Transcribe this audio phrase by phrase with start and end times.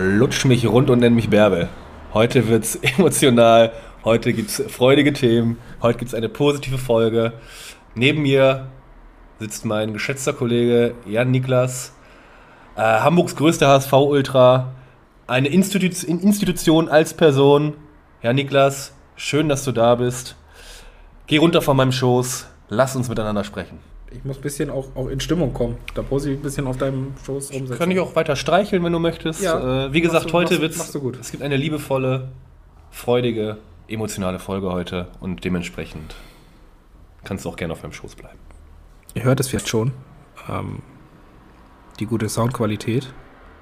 [0.00, 1.68] lutsch mich rund und nenn mich Bärbel.
[2.14, 3.72] Heute wird's emotional,
[4.04, 7.34] heute gibt's freudige Themen, heute gibt's eine positive Folge.
[7.94, 8.68] Neben mir
[9.38, 11.92] sitzt mein geschätzter Kollege Jan Niklas,
[12.76, 14.72] äh, Hamburgs größter HSV-Ultra,
[15.26, 17.74] eine Institu Institution als Person.
[18.22, 20.36] Jan Niklas, schön, dass du da bist.
[21.26, 23.78] Geh runter von meinem Schoß, lass uns miteinander sprechen.
[24.10, 25.76] Ich muss ein bisschen auch, auch in Stimmung kommen.
[25.94, 27.78] Da muss ich ein bisschen auf deinem Schoß rumsetzen.
[27.78, 29.40] Kann ich auch weiter streicheln, wenn du möchtest.
[29.40, 32.28] Ja, äh, wie gesagt, du, heute wird es gibt eine liebevolle,
[32.90, 36.16] freudige, emotionale Folge heute und dementsprechend
[37.24, 38.38] kannst du auch gerne auf meinem Schoß bleiben.
[39.14, 39.92] Ihr hört es jetzt schon.
[40.48, 40.80] Ähm,
[42.00, 43.12] die gute Soundqualität.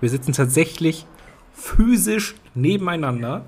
[0.00, 1.06] Wir sitzen tatsächlich
[1.52, 3.44] physisch nebeneinander.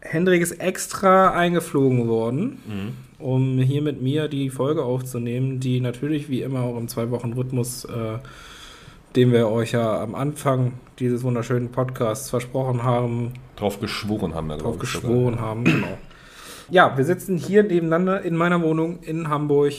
[0.00, 2.62] Hendrik ist extra eingeflogen worden.
[2.66, 7.84] Mhm um hier mit mir die Folge aufzunehmen, die natürlich wie immer auch im Zwei-Wochen-Rhythmus,
[7.84, 8.18] äh,
[9.16, 13.32] den wir euch ja am Anfang dieses wunderschönen Podcasts versprochen haben.
[13.56, 14.48] Drauf geschworen haben.
[14.50, 15.40] Drauf geschworen sogar.
[15.40, 15.98] haben, genau.
[16.70, 19.72] Ja, wir sitzen hier nebeneinander in meiner Wohnung in Hamburg.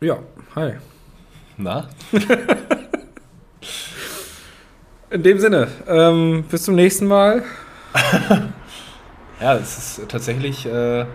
[0.00, 0.18] Ja,
[0.54, 0.72] hi.
[1.56, 1.88] Na?
[5.10, 7.44] in dem Sinne, ähm, bis zum nächsten Mal.
[9.40, 10.66] ja, es ist tatsächlich...
[10.66, 11.06] Äh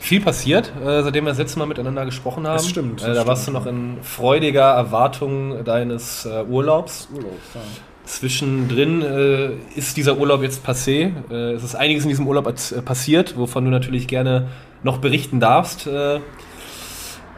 [0.00, 2.56] viel passiert, äh, seitdem wir das letzte Mal miteinander gesprochen haben.
[2.56, 3.00] Das stimmt.
[3.00, 3.28] Das äh, da stimmt.
[3.28, 7.08] warst du noch in freudiger Erwartung deines äh, Urlaubs.
[7.12, 7.60] Urlaubs ja.
[8.04, 11.12] Zwischendrin äh, ist dieser Urlaub jetzt passé.
[11.30, 14.48] Äh, es ist einiges in diesem Urlaub äh, passiert, wovon du natürlich gerne
[14.82, 15.88] noch berichten darfst.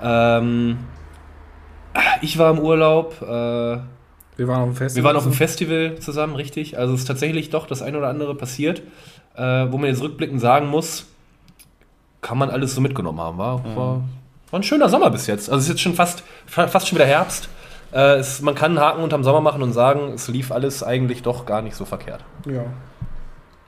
[0.02, 0.78] Ähm,
[2.22, 3.16] ich war im Urlaub.
[4.41, 5.02] Wir waren auf dem Festival.
[5.02, 6.78] Wir waren auf dem Festival zusammen, richtig.
[6.78, 8.82] Also es ist tatsächlich doch das eine oder andere passiert,
[9.36, 11.06] wo man jetzt rückblickend sagen muss,
[12.22, 13.38] kann man alles so mitgenommen haben.
[13.38, 13.77] War, mhm.
[13.77, 14.02] war,
[14.50, 15.50] war ein schöner Sommer bis jetzt.
[15.50, 17.48] Also es ist jetzt schon fast, fast schon wieder Herbst.
[17.92, 21.22] Äh, es, man kann einen Haken unterm Sommer machen und sagen, es lief alles eigentlich
[21.22, 22.25] doch gar nicht so verkehrt.
[22.47, 22.65] Ja.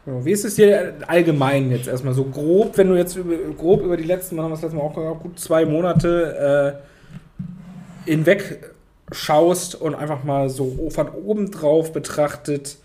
[0.04, 3.96] Wie ist es dir allgemein jetzt erstmal so grob, wenn du jetzt über, grob über
[3.96, 6.80] die letzten, haben wir das letzte Mal auch gut zwei Monate
[8.06, 8.71] äh, hinweg
[9.12, 12.76] schaust und einfach mal so von oben drauf betrachtet,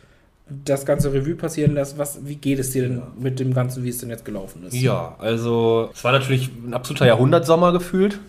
[0.49, 3.89] das ganze Revue passieren lässt, was, wie geht es dir denn mit dem Ganzen, wie
[3.89, 4.73] es denn jetzt gelaufen ist?
[4.73, 8.19] Ja, also es war natürlich ein absoluter Jahrhundertsommer gefühlt.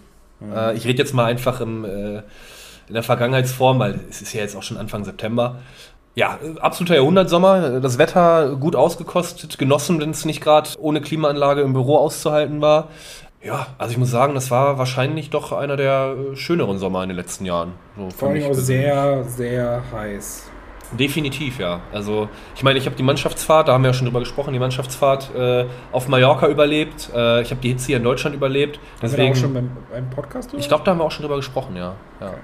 [0.41, 0.53] Mhm.
[0.53, 2.19] Äh, ich rede jetzt mal einfach im, äh,
[2.88, 5.56] in der Vergangenheitsform, weil es ist ja jetzt auch schon Anfang September.
[6.15, 7.78] Ja, absoluter Jahrhundertsommer.
[7.80, 12.88] Das Wetter gut ausgekostet, genossen, wenn es nicht gerade ohne Klimaanlage im Büro auszuhalten war.
[13.43, 17.16] Ja, also ich muss sagen, das war wahrscheinlich doch einer der schöneren Sommer in den
[17.16, 17.72] letzten Jahren.
[17.97, 20.50] So Vor allem auch sehr, sehr heiß.
[20.93, 21.81] Definitiv, ja.
[21.93, 24.59] Also ich meine, ich habe die Mannschaftsfahrt, da haben wir ja schon drüber gesprochen, die
[24.59, 27.10] Mannschaftsfahrt äh, auf Mallorca überlebt.
[27.15, 28.81] Äh, ich habe die Hitze hier in Deutschland überlebt.
[29.03, 30.50] Deswegen, haben wir da auch schon beim, beim Podcast?
[30.50, 30.60] Oder?
[30.60, 31.94] Ich glaube, da haben wir auch schon drüber gesprochen, ja.
[32.21, 32.28] ja.
[32.28, 32.37] Okay.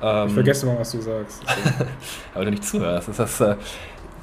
[0.00, 1.42] Ähm, ich vergesse mal, was du sagst.
[2.34, 3.08] Aber du nicht zuhörst.
[3.08, 3.56] Das ist das, äh,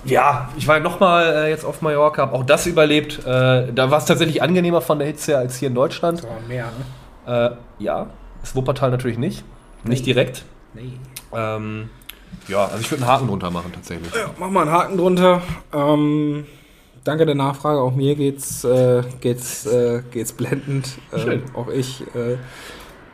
[0.05, 3.19] ja, ich war nochmal äh, jetzt auf Mallorca, habe auch das überlebt.
[3.25, 6.19] Äh, da war es tatsächlich angenehmer von der Hitze als hier in Deutschland.
[6.19, 6.66] Das war mehr,
[7.25, 7.57] ne?
[7.79, 8.07] Äh, ja,
[8.41, 9.43] das Wuppertal natürlich nicht.
[9.83, 9.91] Nee.
[9.91, 10.45] Nicht direkt.
[10.73, 10.93] Nee.
[11.33, 11.89] Ähm,
[12.47, 14.13] ja, also ich würde einen Haken drunter machen tatsächlich.
[14.13, 15.41] Ja, mach mal einen Haken drunter.
[15.73, 16.45] Ähm,
[17.03, 17.79] danke der Nachfrage.
[17.79, 20.97] Auch mir geht's, äh, geht's, äh, geht's blendend.
[21.13, 22.37] Ähm, auch ich äh,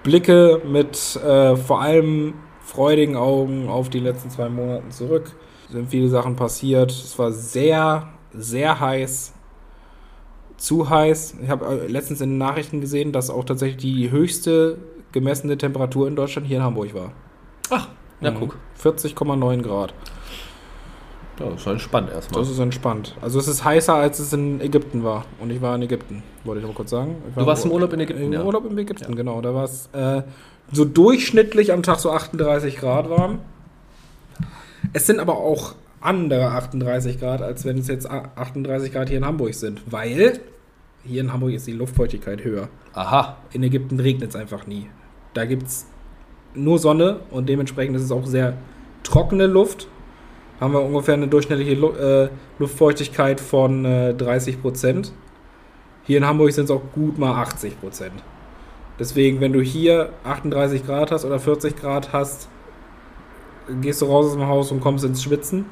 [0.04, 5.32] blicke mit äh, vor allem freudigen Augen auf die letzten zwei Monate zurück.
[5.72, 6.92] Es sind viele Sachen passiert.
[6.92, 9.32] Es war sehr, sehr heiß.
[10.58, 11.38] Zu heiß.
[11.42, 14.80] Ich habe äh, letztens in den Nachrichten gesehen, dass auch tatsächlich die höchste
[15.14, 17.14] gemessene Temperatur in Deutschland hier in Hamburg war.
[17.70, 17.88] Ach,
[18.20, 18.40] ja, mhm.
[18.40, 18.58] guck.
[18.84, 19.94] 40,9 Grad.
[21.40, 22.42] Ja, das ist entspannt erstmal.
[22.42, 23.16] Das ist entspannt.
[23.22, 25.24] Also es ist heißer, als es in Ägypten war.
[25.40, 27.16] Und ich war in Ägypten, wollte ich mal kurz sagen.
[27.34, 28.24] du warst im Urlaub in Ägypten?
[28.24, 28.44] Im ja.
[28.44, 29.16] Urlaub in Ägypten, ja.
[29.16, 29.40] genau.
[29.40, 30.24] Da war es äh,
[30.74, 33.40] so durchschnittlich am Tag so 38 Grad warm.
[34.94, 39.26] Es sind aber auch andere 38 Grad, als wenn es jetzt 38 Grad hier in
[39.26, 39.82] Hamburg sind.
[39.90, 40.40] Weil
[41.04, 42.70] hier in Hamburg ist die Luftfeuchtigkeit höher.
[42.94, 43.38] Aha.
[43.54, 44.88] In Ägypten regnet es einfach nie.
[45.34, 45.86] Da gibt es
[46.54, 48.58] nur Sonne und dementsprechend ist es auch sehr
[49.04, 49.88] trockene Luft.
[50.60, 52.30] Haben wir ungefähr eine durchschnittliche Lu äh,
[52.60, 55.14] Luftfeuchtigkeit von äh, 30 Prozent.
[56.04, 58.24] Hier in Hamburg sind es auch gut mal 80 Prozent.
[59.00, 62.50] Deswegen, wenn du hier 38 Grad hast oder 40 Grad hast,
[63.82, 65.66] gehst du raus aus dem Haus und kommst ins Schwitzen.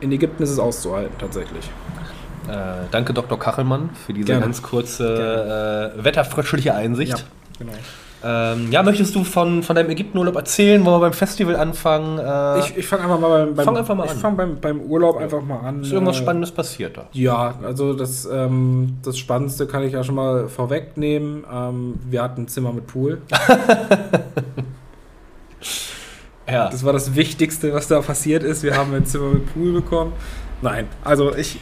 [0.00, 1.70] In Ägypten ist es auszuhalten, tatsächlich.
[2.48, 3.38] Äh, danke, Dr.
[3.38, 4.42] Kachelmann, für diese Gerne.
[4.42, 7.18] ganz kurze äh, wetterfrischliche Einsicht.
[7.18, 7.24] Ja,
[7.58, 7.72] genau.
[8.24, 10.84] Ähm, ja, möchtest du von, von deinem Ägyptenurlaub erzählen?
[10.84, 12.18] Wollen wir beim Festival anfangen?
[12.18, 14.80] Äh, ich ich fange einfach mal beim, beim, fang einfach mal ich fang beim, beim
[14.80, 15.82] Urlaub einfach mal an.
[15.82, 17.06] Ist irgendwas äh, Spannendes passiert da?
[17.12, 21.44] Ja, also das, ähm, das Spannendste kann ich ja schon mal vorwegnehmen.
[21.52, 23.22] Ähm, wir hatten ein Zimmer mit Pool.
[26.50, 26.70] Ja.
[26.70, 28.62] Das war das Wichtigste, was da passiert ist.
[28.62, 30.12] Wir haben ein Zimmer mit Pool bekommen.
[30.62, 31.60] Nein, also ich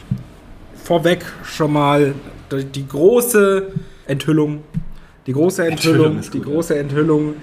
[0.83, 2.13] vorweg schon mal
[2.51, 3.67] die große
[4.05, 4.63] Enthüllung.
[5.25, 7.33] Die große Enthüllung, Enthüllung die große Enthüllung,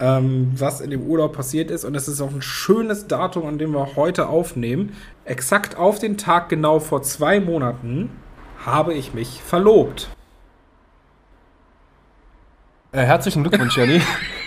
[0.00, 1.84] ähm, was in dem Urlaub passiert ist.
[1.84, 4.96] Und es ist auch ein schönes Datum, an dem wir heute aufnehmen.
[5.24, 8.10] Exakt auf den Tag genau vor zwei Monaten
[8.66, 10.08] habe ich mich verlobt.
[12.90, 14.02] Äh, herzlichen Glückwunsch, Jenny.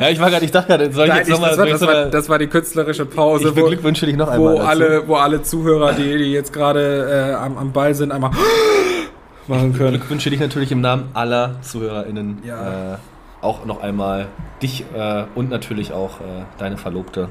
[0.00, 1.50] ja, ich war gerade, ich dachte gerade, soll ich Nein, jetzt nochmal.
[1.50, 3.48] Das, war, das, war, das war die künstlerische Pause.
[3.48, 4.54] Ich beglückwünsche dich noch einmal.
[4.54, 8.30] Wo alle, wo alle Zuhörer, die, die jetzt gerade äh, am, am Ball sind, einmal
[9.46, 9.94] machen können.
[9.94, 12.38] Ich beglückwünsche dich natürlich im Namen aller ZuhörerInnen.
[12.44, 12.94] Ja.
[12.94, 12.96] Äh,
[13.40, 14.26] auch noch einmal
[14.62, 17.28] dich äh, und natürlich auch äh, deine Verlobte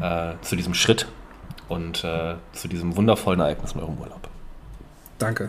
[0.00, 1.06] äh, zu diesem Schritt
[1.68, 4.31] und äh, zu diesem wundervollen Ereignis in eurem Urlaub.
[5.22, 5.48] Danke.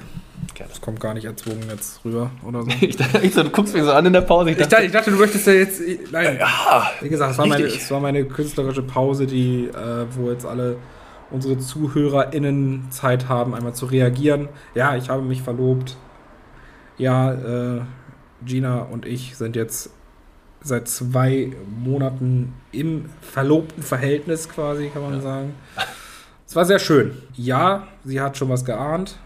[0.55, 0.69] Gerne.
[0.71, 2.69] Das kommt gar nicht erzwungen jetzt rüber oder so.
[2.81, 4.51] ich dachte, du guckst mich so an in der Pause.
[4.51, 5.81] Ich dachte, ich dachte, du möchtest ja jetzt.
[6.11, 6.37] Nein.
[6.39, 10.45] Ja, Wie gesagt, es war, meine, es war meine künstlerische Pause, die, äh, wo jetzt
[10.45, 10.77] alle
[11.31, 14.49] unsere ZuhörerInnen Zeit haben, einmal zu reagieren.
[14.75, 15.97] Ja, ich habe mich verlobt.
[16.97, 17.33] Ja,
[17.77, 17.81] äh,
[18.45, 19.89] Gina und ich sind jetzt
[20.61, 21.51] seit zwei
[21.83, 25.21] Monaten im verlobten Verhältnis quasi, kann man ja.
[25.21, 25.55] sagen.
[26.47, 27.17] Es war sehr schön.
[27.35, 29.17] Ja, sie hat schon was geahnt.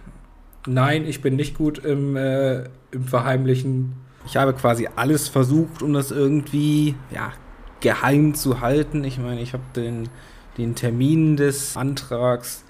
[0.68, 3.94] Nein, ich bin nicht gut im, äh, im Verheimlichen.
[4.26, 7.32] Ich habe quasi alles versucht, um das irgendwie ja,
[7.80, 9.04] geheim zu halten.
[9.06, 10.10] Ich meine, ich habe den,
[10.58, 12.66] den Termin des Antrags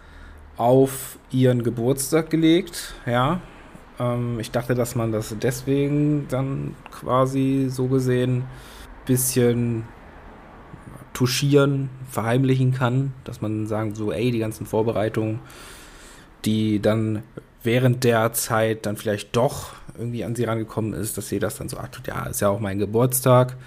[0.57, 2.93] auf ihren Geburtstag gelegt.
[3.07, 3.41] Ja,
[3.99, 8.47] ähm, ich dachte, dass man das deswegen dann quasi so gesehen ein
[9.05, 9.83] bisschen
[11.13, 15.39] touchieren, verheimlichen kann, dass man sagen so, ey, die ganzen Vorbereitungen,
[16.47, 17.23] die dann
[17.61, 21.67] während der Zeit dann vielleicht doch irgendwie an sie rangekommen ist, dass sie das dann
[21.67, 23.57] so, ach, ja, ist ja auch mein Geburtstag.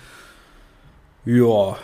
[1.26, 1.76] Ja.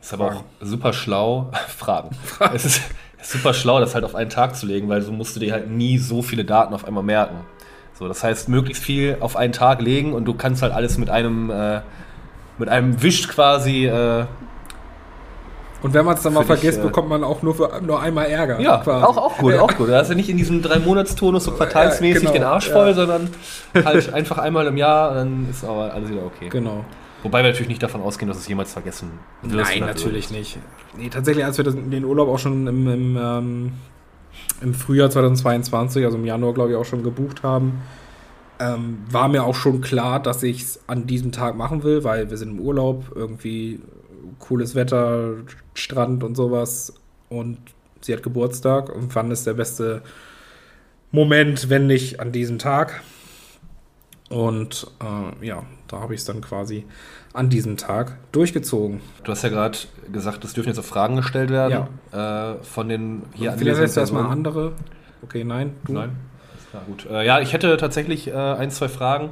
[0.00, 1.50] Ist aber auch super schlau.
[1.68, 2.10] Fragen.
[2.52, 2.82] es ist
[3.22, 5.70] super schlau, das halt auf einen Tag zu legen, weil so musst du dir halt
[5.70, 7.38] nie so viele Daten auf einmal merken.
[7.98, 11.08] So, das heißt, möglichst viel auf einen Tag legen und du kannst halt alles mit
[11.08, 11.80] einem, äh,
[12.58, 14.26] mit einem Wisch quasi äh,
[15.82, 18.26] und wenn man es dann mal vergisst, ich, bekommt man auch nur, für, nur einmal
[18.26, 18.60] Ärger.
[18.60, 19.04] Ja, quasi.
[19.04, 19.88] auch, auch gut, auch gut.
[19.88, 22.94] Da hast du nicht in diesem Drei-Monats-Tonus so quartalsmäßig ja, genau, den Arsch voll, ja.
[22.94, 23.30] sondern
[23.84, 26.48] halt einfach einmal im Jahr, dann ist aber alles wieder okay.
[26.48, 26.84] Genau.
[27.22, 29.10] Wobei wir natürlich nicht davon ausgehen, dass es jemals vergessen
[29.42, 29.64] wird.
[29.64, 30.58] Nein, natürlich nicht.
[30.96, 33.72] Nee, tatsächlich, als wir den Urlaub auch schon im, im, ähm,
[34.60, 37.82] im Frühjahr 2022, also im Januar, glaube ich, auch schon gebucht haben,
[38.58, 42.30] ähm, war mir auch schon klar, dass ich es an diesem Tag machen will, weil
[42.30, 43.80] wir sind im Urlaub, irgendwie
[44.38, 45.34] cooles Wetter,
[45.74, 46.94] Strand und sowas.
[47.28, 47.58] Und
[48.00, 50.02] sie hat Geburtstag und wann ist der beste
[51.10, 53.02] Moment, wenn nicht an diesem Tag?
[54.28, 56.86] Und äh, ja, da habe ich es dann quasi
[57.34, 59.00] an diesem Tag durchgezogen.
[59.24, 59.76] Du hast ja gerade
[60.10, 62.52] gesagt, es dürfen jetzt auch Fragen gestellt werden ja.
[62.52, 64.72] äh, von den hier Vielleicht lässt du erstmal andere.
[65.22, 65.92] Okay, nein, du.
[65.92, 66.16] Nein.
[66.72, 67.06] Ja, gut.
[67.10, 69.30] Äh, ja, ich hätte tatsächlich äh, ein, zwei Fragen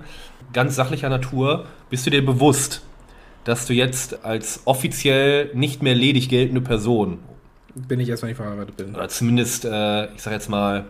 [0.53, 1.65] ganz sachlicher Natur.
[1.89, 2.83] Bist du dir bewusst,
[3.45, 7.19] dass du jetzt als offiziell nicht mehr ledig geltende Person.
[7.75, 8.95] Bin ich erst, wenn ich verheiratet bin.
[8.95, 10.87] Oder zumindest, äh, ich sag jetzt mal,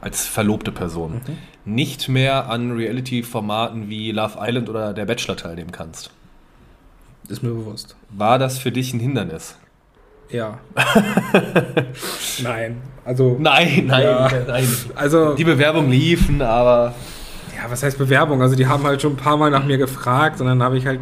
[0.00, 1.22] als verlobte Person.
[1.26, 1.74] Mhm.
[1.74, 6.10] Nicht mehr an Reality-Formaten wie Love Island oder Der Bachelor teilnehmen kannst.
[7.28, 7.96] Ist mir bewusst.
[8.10, 9.56] War das für dich ein Hindernis?
[10.30, 10.58] Ja.
[12.42, 12.82] nein.
[13.04, 13.36] Also.
[13.38, 14.30] Nein, nein, ja.
[14.46, 14.68] nein.
[14.94, 15.34] Also.
[15.34, 16.94] Die Bewerbungen liefen, aber
[17.56, 18.42] ja, was heißt Bewerbung?
[18.42, 20.86] Also die haben halt schon ein paar Mal nach mir gefragt und dann habe ich
[20.86, 21.00] halt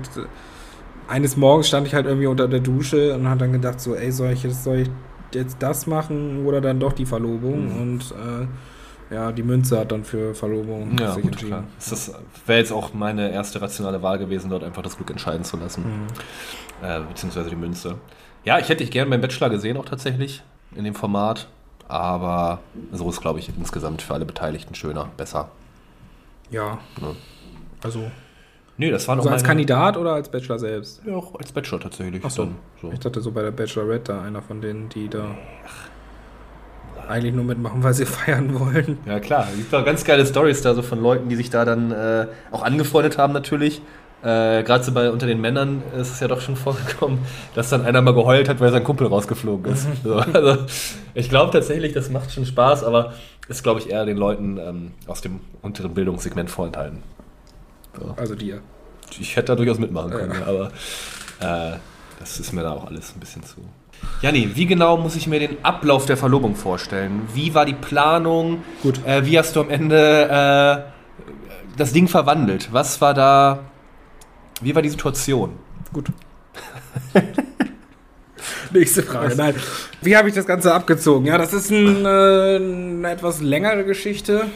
[1.09, 4.11] eines Morgens stand ich halt irgendwie unter der Dusche und habe dann gedacht so, ey,
[4.11, 4.91] soll ich jetzt, soll ich
[5.33, 7.75] jetzt das machen oder dann doch die Verlobung?
[7.75, 7.83] Mhm.
[7.83, 11.65] Und äh, ja, die Münze hat dann für Verlobung ja, sich gut, entschieden.
[11.79, 12.13] Das
[12.47, 15.83] wäre jetzt auch meine erste rationale Wahl gewesen, dort einfach das Glück entscheiden zu lassen.
[15.83, 16.87] Mhm.
[16.87, 17.97] Äh, beziehungsweise die Münze.
[18.45, 20.43] Ja, ich hätte dich gerne beim Bachelor gesehen, auch tatsächlich,
[20.75, 21.49] in dem Format.
[21.87, 22.61] Aber
[22.93, 25.51] so ist, glaube ich, insgesamt für alle Beteiligten schöner, besser.
[26.51, 26.79] Ja.
[27.01, 27.15] ja.
[27.83, 28.11] Also.
[28.77, 31.01] Nee, das war noch also als Kandidat oder als Bachelor selbst?
[31.07, 32.23] Ja, auch als Bachelor tatsächlich.
[32.25, 32.49] Ach so.
[32.83, 32.91] so.
[32.91, 35.37] Ich dachte so bei der Bachelorette da einer von denen, die da
[37.09, 38.99] eigentlich nur mitmachen, weil sie feiern wollen.
[39.07, 41.65] Ja klar, es gibt auch ganz geile Stories da so von Leuten, die sich da
[41.65, 43.81] dann äh, auch angefreundet haben natürlich.
[44.23, 47.19] Äh, Gerade so bei unter den Männern ist es ja doch schon vorgekommen,
[47.55, 49.87] dass dann einer mal geheult hat, weil sein Kumpel rausgeflogen ist.
[49.87, 49.93] Mhm.
[50.03, 50.65] So, also,
[51.13, 53.13] ich glaube tatsächlich, das macht schon Spaß, aber
[53.49, 57.03] ist, glaube ich, eher den Leuten ähm, aus dem unteren Bildungssegment vorenthalten.
[57.99, 58.15] So.
[58.17, 58.61] Also dir.
[59.19, 60.47] Ich hätte da durchaus mitmachen können, ja.
[60.47, 61.79] aber äh,
[62.19, 63.61] das ist mir da auch alles ein bisschen zu.
[64.23, 67.23] Janni, wie genau muss ich mir den Ablauf der Verlobung vorstellen?
[67.33, 68.63] Wie war die Planung?
[68.83, 69.05] Gut.
[69.07, 72.73] Äh, wie hast du am Ende äh, das Ding verwandelt?
[72.73, 73.61] Was war da?
[74.61, 75.53] Wie war die Situation?
[75.93, 76.09] Gut.
[78.75, 79.37] Nächste Frage.
[79.37, 79.55] Nein.
[80.03, 81.27] Wie habe ich das Ganze abgezogen?
[81.27, 84.47] Ja, das ist ein, äh, eine etwas längere Geschichte.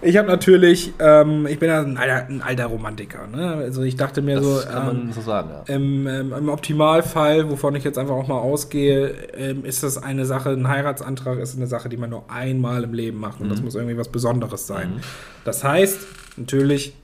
[0.00, 3.26] Ich habe natürlich, ähm, ich bin ja ein alter, ein alter Romantiker.
[3.26, 3.54] Ne?
[3.54, 5.74] Also ich dachte mir Das so, kann man ähm, so sagen, ja.
[5.74, 10.24] im, ähm, im Optimalfall, wovon ich jetzt einfach auch mal ausgehe, ähm, ist das eine
[10.24, 13.40] Sache, ein Heiratsantrag ist eine Sache, die man nur einmal im Leben macht.
[13.40, 14.94] Und das muss irgendwie was Besonderes sein.
[14.94, 15.00] Mhm.
[15.44, 15.98] Das heißt,
[16.36, 16.94] natürlich,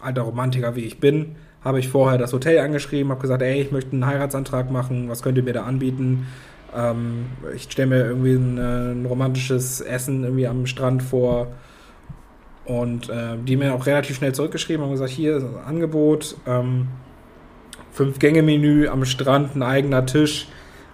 [0.00, 1.34] alter Romantiker wie ich bin,
[1.64, 5.22] habe ich vorher das Hotel angeschrieben, habe gesagt, ey, ich möchte einen Heiratsantrag machen, was
[5.22, 6.26] könnt ihr mir da anbieten?
[6.76, 11.48] Ähm, ich stelle mir irgendwie ein, ein romantisches Essen irgendwie am Strand vor.
[12.64, 16.88] Und äh, die mir auch relativ schnell zurückgeschrieben haben gesagt, hier ist ein Angebot, ähm,
[17.92, 20.48] Fünf-Gänge-Menü am Strand, ein eigener Tisch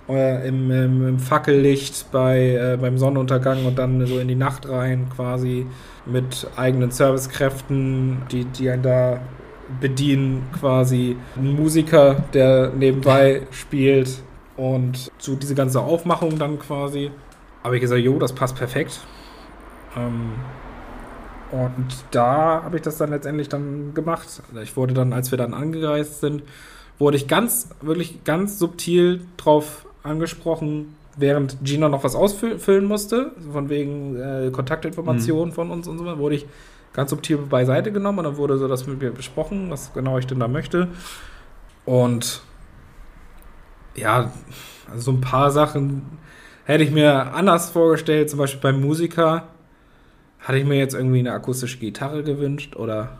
[0.09, 4.69] äh, im, im, im Fackellicht bei, äh, beim Sonnenuntergang und dann so in die Nacht
[4.69, 5.67] rein quasi
[6.07, 9.21] mit eigenen Servicekräften, die, die einen da
[9.81, 11.17] bedienen quasi.
[11.37, 14.23] Ein Musiker, der nebenbei spielt
[14.57, 17.11] und so diese ganze Aufmachung dann quasi.
[17.63, 19.01] Aber ich gesagt, jo, das passt perfekt.
[19.97, 20.33] Ähm,
[21.51, 24.43] und da habe ich das dann letztendlich dann gemacht.
[24.63, 26.43] Ich wurde dann, als wir dann angereist sind,
[26.99, 33.69] wurde ich ganz, wirklich ganz subtil drauf angesprochen, während Gina noch was ausfüllen musste, von
[33.69, 36.47] wegen äh, Kontaktinformationen von uns und so weiter, wurde ich
[36.95, 40.27] ganz subtil beiseite genommen und dann wurde so das mit mir besprochen, was genau ich
[40.27, 40.89] denn da möchte.
[41.85, 42.41] Und
[43.97, 44.33] ja,
[44.91, 46.03] also so ein paar Sachen
[46.65, 49.49] hätte ich mir anders vorgestellt, zum Beispiel beim Musiker
[50.41, 53.19] hatte ich mir jetzt irgendwie eine akustische Gitarre gewünscht oder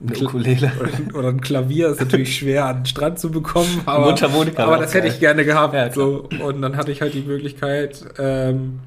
[0.00, 0.72] ein, Eine Ukulele.
[0.80, 4.78] oder, oder ein Klavier ist natürlich schwer an den Strand zu bekommen, aber, Mundharmonika aber
[4.78, 5.74] das hätte ich gerne gehabt.
[5.74, 6.28] Ja, so.
[6.42, 8.80] Und dann hatte ich halt die Möglichkeit, ähm,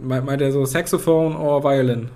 [0.00, 2.10] me- meint er so Saxophon oder Violin?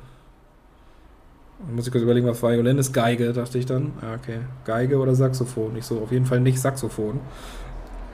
[1.74, 2.92] Muss ich kurz überlegen, was Violin ist.
[2.92, 3.92] Geige, dachte ich dann.
[4.02, 4.40] Ja, okay.
[4.64, 5.76] Geige oder Saxophon?
[5.76, 7.20] Ich so, auf jeden Fall nicht Saxophon.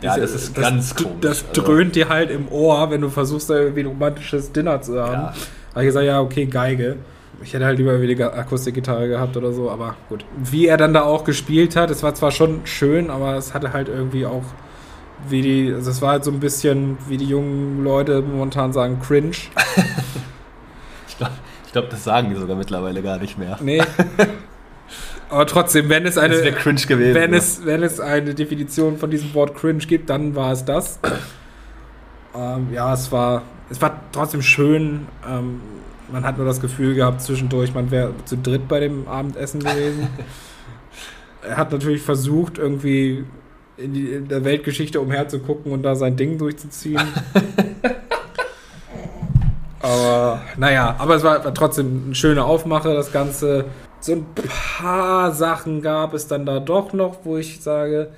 [0.01, 1.13] Ja, Diese- das ist ganz komisch.
[1.21, 4.81] Das Also, dröhnt dir halt im Ohr, wenn du versuchst, da irgendwie ein romantisches Dinner
[4.81, 5.13] zu haben.
[5.13, 5.35] Ja.
[5.73, 6.97] Habe ich gesagt, ja, okay, Geige.
[7.43, 10.25] Ich hätte halt lieber weniger Akustikgitarre gehabt oder so, aber gut.
[10.37, 13.73] Wie er dann da auch gespielt hat, es war zwar schon schön, aber es hatte
[13.73, 14.45] halt irgendwie auch,
[15.29, 19.01] wie die, also es war halt so ein bisschen, wie die jungen Leute momentan sagen,
[19.01, 19.33] cringe.
[21.73, 23.57] Ich glaube, das sagen die sogar mittlerweile gar nicht mehr.
[23.63, 23.81] Nee.
[25.31, 26.35] aber trotzdem, wenn es eine.
[26.87, 27.15] gewesen.
[27.15, 27.39] Wenn ja.
[27.39, 31.01] es, wenn es eine Definition von diesem Wort cringe gibt, dann war es das.
[32.37, 35.07] ähm, ja, es war, es war trotzdem schön.
[35.27, 35.63] Ähm,
[36.13, 40.09] man hat nur das Gefühl gehabt, zwischendurch, man wäre zu dritt bei dem Abendessen gewesen.
[41.43, 43.25] er hat natürlich versucht, irgendwie
[43.79, 47.01] in, die, in der Weltgeschichte umherzugucken und da sein Ding durchzuziehen.
[49.83, 53.67] aber naja, aber es war, war trotzdem eine schöne Aufmache, das Ganze.
[54.01, 58.11] So ein paar Sachen gab es dann da doch noch, wo ich sage,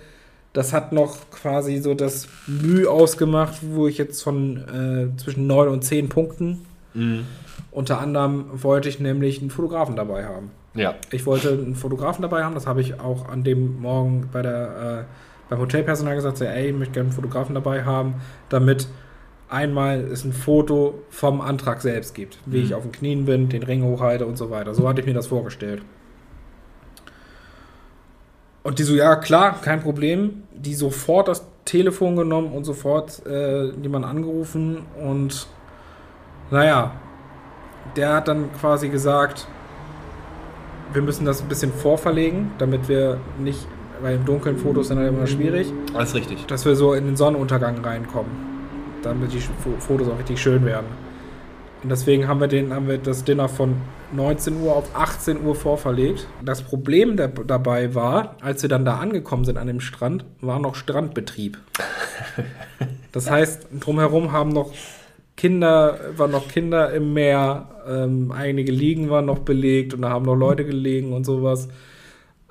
[0.55, 5.69] das hat noch quasi so das Mühe ausgemacht, wo ich jetzt von äh, zwischen 9
[5.69, 6.65] und 10 Punkten.
[6.95, 7.27] Mhm.
[7.71, 10.53] Unter anderem wollte ich nämlich einen Fotografen dabei haben.
[10.75, 10.95] Ja.
[11.11, 15.01] Ich wollte einen Fotografen dabei haben, das habe ich auch an dem Morgen bei der,
[15.01, 15.05] äh,
[15.49, 18.15] beim Hotelpersonal gesagt, so, ey, ich möchte gerne einen Fotografen dabei haben,
[18.49, 18.89] damit
[19.49, 22.65] einmal es ein Foto vom Antrag selbst gibt, wie Mhm.
[22.65, 24.75] ich auf den Knien bin, den Ring hochhalte und so weiter.
[24.75, 25.83] So hatte ich mir das vorgestellt.
[28.63, 30.45] Und die so, ja klar, kein Problem.
[30.55, 35.47] Die sofort das Telefon genommen und sofort äh, jemanden angerufen und
[36.51, 36.93] naja,
[37.97, 39.47] der hat dann quasi gesagt,
[40.93, 43.67] wir müssen das ein bisschen vorverlegen, damit wir nicht,
[44.03, 46.47] weil im Dunkeln Fotos sind halt immer schwierig, Alles richtig.
[46.47, 48.31] dass wir so in den Sonnenuntergang reinkommen,
[49.05, 50.87] damit die Fo- Fotos auch richtig schön werden.
[51.83, 53.77] Und deswegen haben wir, den, haben wir das Dinner von
[54.13, 56.27] 19 Uhr auf 18 Uhr vorverlegt.
[56.43, 60.59] Das Problem da, dabei war, als wir dann da angekommen sind an dem Strand, war
[60.59, 61.59] noch Strandbetrieb.
[63.13, 64.73] Das heißt, drumherum haben noch
[65.37, 70.25] Kinder, waren noch Kinder im Meer, ähm, einige Liegen waren noch belegt und da haben
[70.25, 71.69] noch Leute gelegen und sowas.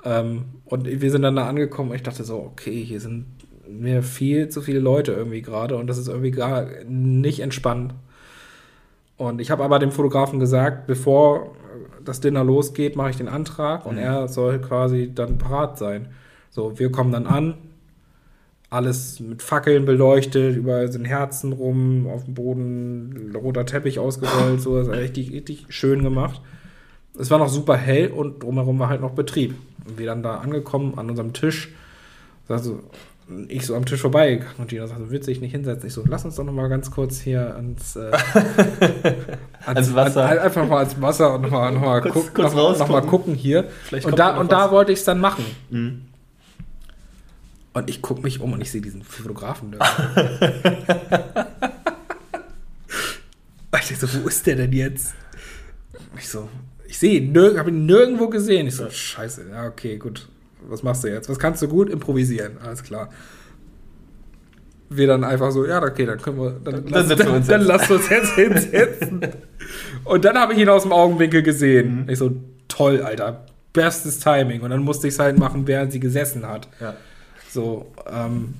[0.04, 3.26] Ähm, und wir sind dann da angekommen und ich dachte so, okay, hier sind
[3.68, 7.94] mir viel zu viele Leute irgendwie gerade und das ist irgendwie gar nicht entspannt.
[9.16, 11.54] Und ich habe aber dem Fotografen gesagt, bevor
[12.04, 16.08] das Dinner losgeht, mache ich den Antrag und er soll quasi dann parat sein.
[16.50, 17.54] So, wir kommen dann an,
[18.70, 24.76] alles mit Fackeln beleuchtet, überall sind Herzen rum, auf dem Boden roter Teppich ausgerollt, so
[24.76, 26.40] das ist richtig, richtig schön gemacht.
[27.18, 29.54] Es war noch super hell und drumherum war halt noch Betrieb.
[29.86, 31.72] Und wir dann da angekommen an unserem Tisch,
[32.48, 32.80] also
[33.48, 35.86] ich so am Tisch vorbei und Gina sagt, so, willst du dich nicht hinsetzen?
[35.86, 38.10] Ich so, lass uns doch noch mal ganz kurz hier ans, äh,
[39.66, 40.28] Ans Wasser.
[40.28, 43.34] An, einfach mal ans Wasser und noch mal, noch mal, Kurz- noch, noch mal gucken
[43.34, 43.68] hier.
[43.84, 45.44] Vielleicht Und da, und da wollte ich es dann machen.
[45.70, 46.02] Mhm.
[47.72, 49.74] Und ich gucke mich um und ich sehe diesen Fotografen.
[53.90, 55.14] ich so, wo ist der denn jetzt?
[56.16, 56.48] Ich so,
[56.86, 58.66] ich sehe ihn, nirg habe ihn nirgendwo gesehen.
[58.66, 60.28] Ich so, scheiße, ja, okay, gut.
[60.68, 61.28] Was machst du jetzt?
[61.28, 61.90] Was kannst du gut?
[61.90, 63.10] Improvisieren, alles klar.
[64.90, 67.46] Wir dann einfach so, ja, okay, dann können wir, dann, dann, lass, dann, wir uns
[67.48, 69.20] dann lass uns jetzt hinsetzen.
[70.04, 72.02] Und dann habe ich ihn aus dem Augenwinkel gesehen.
[72.02, 72.08] Mhm.
[72.10, 72.32] Ich so,
[72.68, 74.60] toll, Alter, bestes Timing.
[74.60, 76.68] Und dann musste ich es halt machen, während sie gesessen hat.
[76.80, 76.94] Ja.
[77.50, 78.54] So, ähm,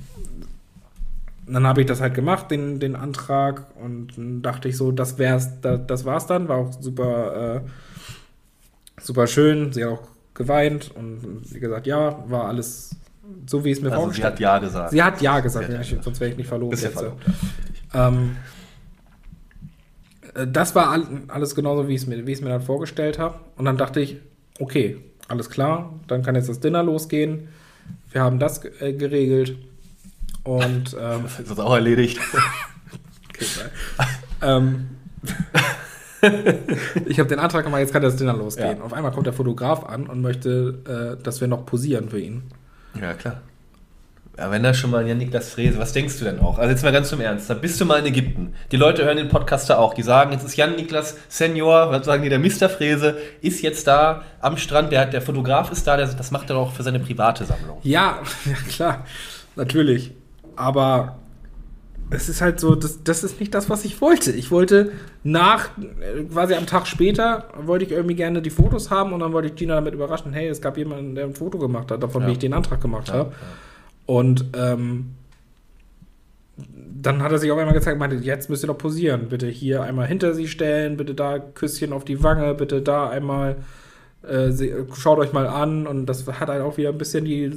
[1.46, 5.18] dann habe ich das halt gemacht, den, den Antrag, und dann dachte ich so, das
[5.18, 9.72] wär's, das, das war's dann, war auch super, äh, super schön.
[9.72, 12.96] Sie hat auch geweint und wie gesagt, ja, war alles
[13.46, 14.36] so, wie es mir also vorgestellt habe.
[14.36, 14.90] Sie hat Ja gesagt.
[14.90, 16.80] Sie hat Ja gesagt, ja, ja, sonst wäre ich nicht verlobt.
[16.80, 18.08] Ja.
[18.08, 18.36] Ähm,
[20.34, 20.98] äh, das war
[21.28, 23.40] alles genauso, wie ich es mir, wie ich es mir dann vorgestellt habe.
[23.56, 24.18] Und dann dachte ich,
[24.58, 24.98] okay,
[25.28, 27.48] alles klar, dann kann jetzt das Dinner losgehen.
[28.10, 29.56] Wir haben das äh, geregelt.
[30.42, 32.20] Und ähm, das ist auch erledigt.
[33.28, 33.46] okay,
[34.42, 34.88] ähm,
[37.06, 38.78] ich habe den Antrag gemacht, jetzt kann das Dinner losgehen.
[38.78, 38.84] Ja.
[38.84, 42.42] Auf einmal kommt der Fotograf an und möchte, äh, dass wir noch posieren für ihn.
[43.00, 43.40] Ja, klar.
[44.36, 46.58] Ja, wenn da schon mal Jan Niklas Frese, was denkst du denn auch?
[46.58, 48.54] Also jetzt mal ganz zum Ernst, da bist du mal in Ägypten.
[48.72, 52.04] Die Leute hören den Podcast da auch, die sagen, jetzt ist Jan Niklas Senior, was
[52.04, 52.68] sagen die, der Mr.
[52.68, 56.56] Frese ist jetzt da am Strand, der, der Fotograf ist da, der, das macht er
[56.56, 57.78] auch für seine private Sammlung.
[57.84, 59.04] Ja, ja klar,
[59.54, 60.10] natürlich.
[60.56, 61.16] Aber
[62.10, 64.32] es ist halt so, das, das ist nicht das, was ich wollte.
[64.32, 64.92] Ich wollte
[65.22, 65.70] nach,
[66.32, 69.54] quasi am Tag später, wollte ich irgendwie gerne die Fotos haben und dann wollte ich
[69.54, 72.28] Gina damit überraschen, hey, es gab jemanden, der ein Foto gemacht hat, davon, ja.
[72.28, 73.30] wie ich den Antrag gemacht ja, habe.
[73.30, 73.36] Ja.
[74.06, 75.14] Und ähm,
[76.56, 79.28] dann hat er sich auf einmal gezeigt, meinte, jetzt müsst ihr doch posieren.
[79.28, 83.56] Bitte hier einmal hinter sie stellen, bitte da Küsschen auf die Wange, bitte da einmal
[84.28, 84.52] äh,
[84.94, 87.50] schaut euch mal an und das hat halt auch wieder ein bisschen die,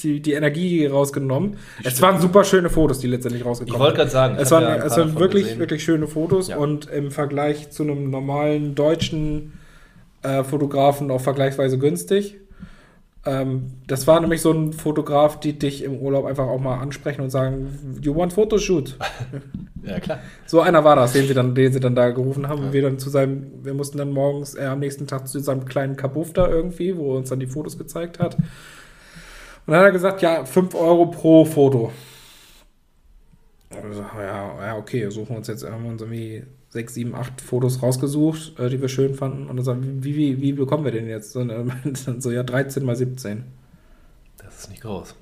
[0.00, 1.56] die, die Energie rausgenommen.
[1.80, 3.74] Die es waren super schöne Fotos, die letztendlich rausgekommen sind.
[3.74, 6.56] Ich wollte gerade sagen, es waren, ja es waren wirklich, wirklich schöne Fotos ja.
[6.56, 9.52] und im Vergleich zu einem normalen deutschen
[10.22, 12.36] äh, Fotografen auch vergleichsweise günstig.
[13.28, 17.20] Ähm, das war nämlich so ein Fotograf, die dich im Urlaub einfach auch mal ansprechen
[17.20, 18.96] und sagen, you want Photoshoot?
[19.82, 20.20] ja, klar.
[20.46, 22.60] So einer war das, den sie dann, den sie dann da gerufen haben.
[22.60, 22.66] Ja.
[22.68, 25.66] Und wir dann zu seinem, wir mussten dann morgens, äh, am nächsten Tag zu seinem
[25.66, 28.36] kleinen Kabuff da irgendwie, wo er uns dann die Fotos gezeigt hat.
[28.36, 28.44] Und
[29.66, 31.92] dann hat er gesagt, ja, 5 Euro pro Foto.
[33.70, 37.40] Und ja, ja, okay, suchen wir uns jetzt, haben wir uns irgendwie sechs, sieben, acht
[37.40, 39.46] Fotos rausgesucht, äh, die wir schön fanden.
[39.46, 41.34] Und dann sagen, wie, wie, wie bekommen wir den jetzt?
[41.36, 41.48] Und
[42.06, 43.44] dann so, ja, 13 mal 17.
[44.38, 45.14] Das ist nicht groß.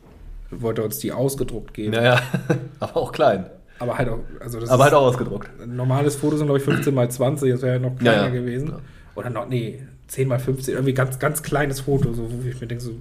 [0.50, 1.92] Wollte uns die ausgedruckt geben.
[1.92, 2.20] Naja,
[2.80, 3.46] aber auch klein.
[3.78, 5.50] Aber halt auch, also das Aber halt auch ausgedruckt.
[5.61, 8.28] Ein normales Foto sind, glaube ich, 15 mal 20, das wäre ja noch kleiner ja,
[8.28, 8.30] ja.
[8.30, 8.68] gewesen.
[8.68, 8.78] Ja.
[9.14, 12.66] Oder noch, nee, 10 mal 15, irgendwie ganz, ganz kleines Foto, so, wo ich mir
[12.66, 12.92] denke, so.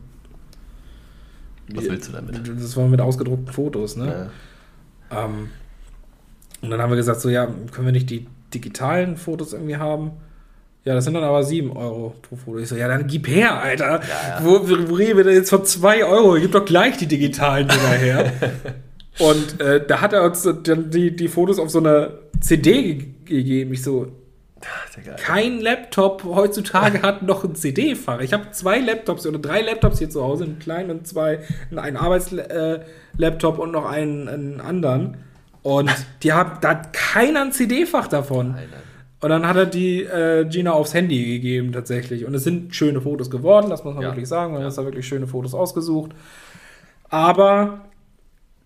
[1.73, 2.47] Was willst du damit?
[2.47, 4.29] Das war mit ausgedruckten Fotos, ne?
[5.09, 5.49] Ähm,
[6.61, 10.11] und dann haben wir gesagt, so, ja, können wir nicht die digitalen Fotos irgendwie haben.
[10.83, 12.59] Ja, das sind dann aber 7 Euro pro Foto.
[12.59, 14.01] Ich so, ja, dann gib her, Alter.
[14.01, 14.39] Ja, ja.
[14.43, 16.33] Wo, wo reden wir denn jetzt von 2 Euro?
[16.39, 18.31] Gib doch gleich die digitalen Dinger her.
[19.19, 23.73] Und äh, da hat er uns dann die, die Fotos auf so einer CD gegeben.
[23.73, 24.11] Ich so,
[25.17, 28.19] kein Laptop heutzutage hat noch ein CD-Fach.
[28.21, 31.39] Ich habe zwei Laptops oder drei Laptops hier zu Hause, einen kleinen und zwei,
[31.75, 35.17] einen Arbeitslaptop und noch einen, einen anderen.
[35.65, 35.89] Und
[36.21, 38.51] die haben, da hat keiner ein CD-Fach davon.
[38.51, 38.81] Nein, nein.
[39.19, 42.23] Und dann hat er die äh, Gina aufs Handy gegeben tatsächlich.
[42.23, 44.09] Und es sind schöne Fotos geworden, das muss man ja.
[44.09, 44.53] wirklich sagen.
[44.53, 44.67] Man ja.
[44.67, 46.11] hat da wirklich schöne Fotos ausgesucht.
[47.09, 47.81] Aber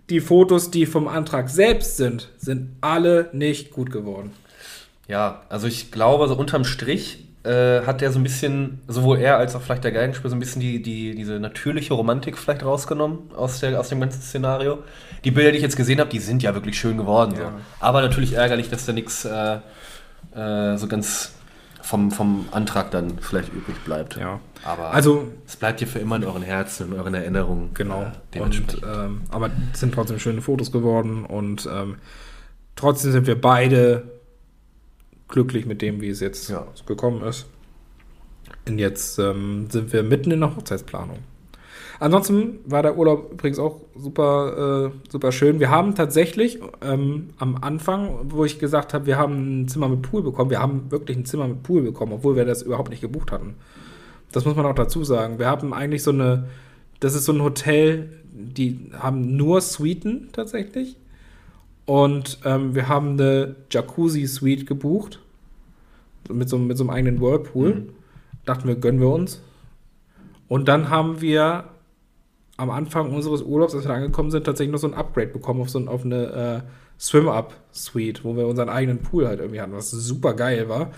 [0.10, 4.32] die Fotos, die vom Antrag selbst sind, sind alle nicht gut geworden.
[5.08, 9.38] Ja, also ich glaube, so unterm Strich äh, hat der so ein bisschen, sowohl er
[9.38, 13.32] als auch vielleicht der Geigenspieler, so ein bisschen die, die, diese natürliche Romantik vielleicht rausgenommen
[13.36, 14.80] aus, der, aus dem ganzen Szenario.
[15.24, 17.36] Die Bilder, die ich jetzt gesehen habe, die sind ja wirklich schön geworden.
[17.38, 17.52] Ja.
[17.52, 17.52] So.
[17.80, 19.60] Aber natürlich ärgerlich, dass da nichts äh,
[20.36, 21.34] äh, so ganz
[21.82, 24.18] vom, vom Antrag dann vielleicht übrig bleibt.
[24.18, 24.40] Ja.
[24.64, 27.74] Aber also, es bleibt hier für immer in euren Herzen, in euren Erinnerungen.
[27.74, 28.04] Genau.
[28.04, 28.84] Äh, dementsprechend.
[28.84, 31.96] Und, ähm, aber es sind trotzdem schöne Fotos geworden und ähm,
[32.76, 34.19] trotzdem sind wir beide
[35.30, 36.68] glücklich mit dem, wie es jetzt ja.
[36.86, 37.46] gekommen ist.
[38.68, 41.20] Und jetzt ähm, sind wir mitten in der Hochzeitsplanung.
[42.00, 45.60] Ansonsten war der Urlaub übrigens auch super, äh, super schön.
[45.60, 50.02] Wir haben tatsächlich ähm, am Anfang, wo ich gesagt habe, wir haben ein Zimmer mit
[50.04, 53.02] Pool bekommen, wir haben wirklich ein Zimmer mit Pool bekommen, obwohl wir das überhaupt nicht
[53.02, 53.56] gebucht hatten.
[54.32, 55.40] Das muss man auch dazu sagen.
[55.40, 56.46] Wir haben eigentlich so eine,
[57.02, 60.96] das ist so ein Hotel, die haben nur Suiten tatsächlich.
[61.90, 65.20] Und ähm, wir haben eine Jacuzzi-Suite gebucht.
[66.32, 67.74] Mit so, mit so einem eigenen Whirlpool.
[67.74, 67.90] Mhm.
[68.46, 69.42] Dachten wir, gönnen wir uns.
[70.48, 71.64] Und dann haben wir
[72.58, 75.72] am Anfang unseres Urlaubs, als wir angekommen sind, tatsächlich noch so ein Upgrade bekommen auf
[75.72, 79.90] so ein, auf eine äh, Swim-Up-Suite, wo wir unseren eigenen Pool halt irgendwie hatten, was
[79.90, 80.92] super geil war.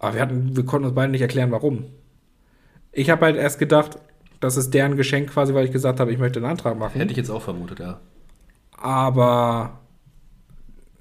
[0.00, 1.86] Aber wir hatten, wir konnten uns beide nicht erklären, warum.
[2.92, 3.98] Ich habe halt erst gedacht,
[4.40, 6.98] das ist deren Geschenk quasi, weil ich gesagt habe, ich möchte einen Antrag machen.
[6.98, 8.00] Hätte ich jetzt auch vermutet, ja.
[8.76, 9.79] Aber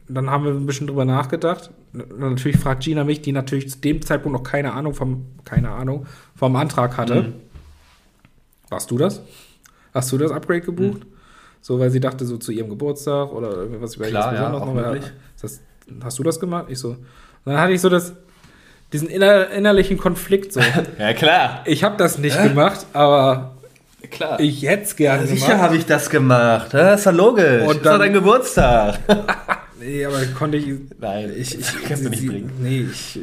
[0.09, 1.69] dann haben wir ein bisschen drüber nachgedacht.
[1.93, 6.07] Natürlich fragt Gina mich, die natürlich zu dem Zeitpunkt noch keine Ahnung vom, keine Ahnung,
[6.35, 7.21] vom Antrag hatte.
[7.21, 7.33] Mhm.
[8.69, 9.21] Warst du das?
[9.93, 11.05] Hast du das Upgrade gebucht?
[11.05, 11.19] Mhm.
[11.61, 14.97] So, weil sie dachte, so zu ihrem Geburtstag oder irgendwas über Klar, ja, noch.
[15.41, 15.61] Das,
[16.03, 16.65] hast du das gemacht?
[16.69, 16.95] Ich so.
[17.45, 18.13] dann hatte ich so das,
[18.93, 20.61] diesen inner, innerlichen Konflikt so.
[20.99, 21.63] ja, klar.
[21.65, 22.49] Ich habe das nicht äh?
[22.49, 23.57] gemacht, aber
[24.09, 24.39] klar.
[24.39, 26.73] ich hätte es gerne ja, Sicher habe ich das gemacht.
[26.73, 27.67] Das ist ja logisch.
[27.67, 28.99] Und das ist dein Geburtstag.
[29.79, 30.65] nee, aber konnte ich.
[30.99, 32.51] Nein, ich, ich kannst du nicht bringen.
[32.61, 33.19] Nee, ich.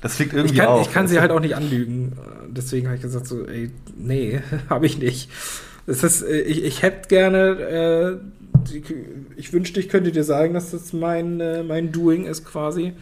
[0.00, 0.86] Das fliegt irgendwie ich kann, auf.
[0.86, 2.12] Ich kann sie halt auch nicht anlügen.
[2.48, 4.40] Deswegen habe ich gesagt so, ey, nee,
[4.70, 5.30] habe ich nicht.
[5.86, 8.20] Es ist, äh, ich, ich hätte gerne,
[8.70, 8.76] äh,
[9.36, 12.92] ich wünschte, ich könnte dir sagen, dass das mein, äh, mein Doing ist quasi.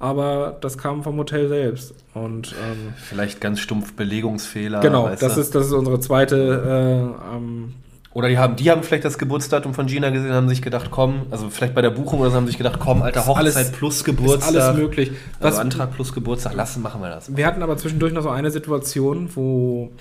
[0.00, 1.92] Aber das kam vom Hotel selbst.
[2.14, 4.80] Und, ähm, Vielleicht ganz stumpf Belegungsfehler.
[4.80, 7.16] Genau, das ist, das ist unsere zweite.
[7.26, 7.74] Äh, ähm,
[8.14, 11.26] oder die haben, die haben vielleicht das Geburtsdatum von Gina gesehen, haben sich gedacht, komm,
[11.30, 14.02] also vielleicht bei der Buchung oder so haben sich gedacht, komm, alter Hochzeit alles, plus
[14.02, 14.54] Geburtstag.
[14.54, 15.10] Alles möglich.
[15.40, 17.36] Also Was, Antrag plus Geburtstag, lassen, machen wir das.
[17.36, 19.92] Wir hatten aber zwischendurch noch so eine Situation, wo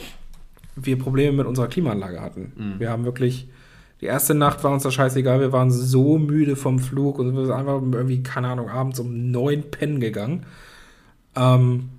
[0.78, 2.54] wir Probleme mit unserer Klimaanlage hatten.
[2.56, 2.80] Mhm.
[2.80, 3.50] Wir haben wirklich,
[4.00, 7.46] die erste Nacht war uns das scheißegal, wir waren so müde vom Flug und wir
[7.46, 10.46] sind einfach irgendwie, keine Ahnung, abends um neun pennen gegangen.
[11.36, 11.90] Ähm,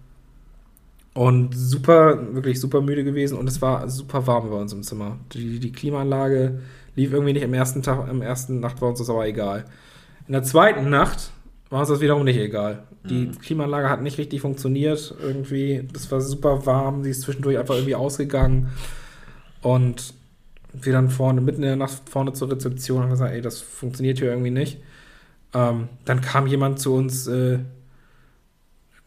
[1.18, 5.18] und super, wirklich super müde gewesen und es war super warm bei uns im Zimmer.
[5.32, 6.60] Die, die Klimaanlage
[6.94, 9.64] lief irgendwie nicht im ersten Tag, im ersten Nacht war uns das aber egal.
[10.28, 11.32] In der zweiten Nacht
[11.70, 12.84] war uns das wiederum nicht egal.
[13.02, 13.38] Die mhm.
[13.40, 15.88] Klimaanlage hat nicht richtig funktioniert irgendwie.
[15.92, 18.68] Das war super warm, sie ist zwischendurch einfach irgendwie ausgegangen.
[19.60, 20.14] Und
[20.72, 24.18] wir dann vorne, mitten in der Nacht vorne zur Rezeption haben gesagt, ey, das funktioniert
[24.18, 24.78] hier irgendwie nicht.
[25.52, 27.58] Ähm, dann kam jemand zu uns, äh,